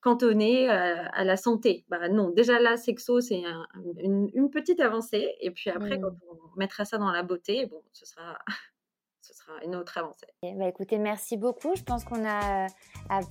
cantonné 0.00 0.68
à, 0.68 1.24
la 1.24 1.36
santé. 1.36 1.84
Bah 1.88 2.08
non, 2.08 2.30
déjà 2.30 2.60
là, 2.60 2.76
sexo, 2.76 3.20
c'est 3.20 3.42
une, 4.00 4.48
petite 4.52 4.78
avancée. 4.78 5.34
Et 5.40 5.50
puis 5.50 5.70
après, 5.70 5.98
quand 5.98 6.12
mmh. 6.12 6.52
on 6.54 6.56
mettra 6.56 6.84
ça 6.84 6.98
dans 6.98 7.10
la 7.10 7.24
beauté, 7.24 7.66
bon, 7.66 7.82
ce 7.92 8.06
sera, 8.06 8.38
ce 9.26 9.34
sera 9.34 9.52
une 9.64 9.74
autre 9.74 9.96
avancée. 9.96 10.26
Bah 10.42 10.68
écoutez, 10.68 10.98
merci 10.98 11.36
beaucoup. 11.36 11.74
Je 11.74 11.82
pense 11.82 12.04
qu'on 12.04 12.26
a, 12.28 12.66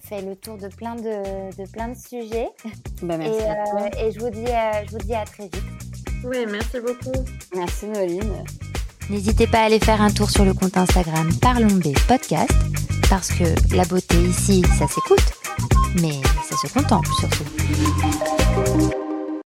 fait 0.01 0.21
le 0.21 0.35
tour 0.35 0.57
de 0.57 0.67
plein 0.67 0.95
de, 0.95 1.55
de 1.55 1.71
plein 1.71 1.89
de 1.89 1.97
sujets. 1.97 2.49
Bah, 3.01 3.17
merci 3.17 3.41
et, 3.41 3.49
à 3.49 3.63
toi. 3.65 3.81
Euh, 3.81 3.99
et 3.99 4.11
je 4.11 4.19
vous, 4.19 4.29
dis, 4.29 4.45
euh, 4.45 4.85
je 4.85 4.91
vous 4.91 4.97
dis 4.99 5.13
à 5.13 5.25
très 5.25 5.43
vite. 5.43 5.61
Oui, 6.23 6.45
merci 6.49 6.79
beaucoup. 6.79 7.25
Merci 7.53 7.87
Noline. 7.87 8.45
N'hésitez 9.09 9.45
pas 9.45 9.59
à 9.59 9.63
aller 9.65 9.79
faire 9.79 10.01
un 10.01 10.09
tour 10.09 10.29
sur 10.29 10.45
le 10.45 10.53
compte 10.53 10.77
Instagram 10.77 11.29
Parlons 11.41 11.67
B 11.67 11.93
Podcast 12.07 12.53
parce 13.09 13.27
que 13.29 13.75
la 13.75 13.83
beauté 13.83 14.15
ici, 14.15 14.63
ça 14.79 14.87
s'écoute 14.87 15.43
mais 16.01 16.21
ça 16.49 16.55
se 16.57 16.73
contemple 16.73 17.09
surtout. 17.19 17.43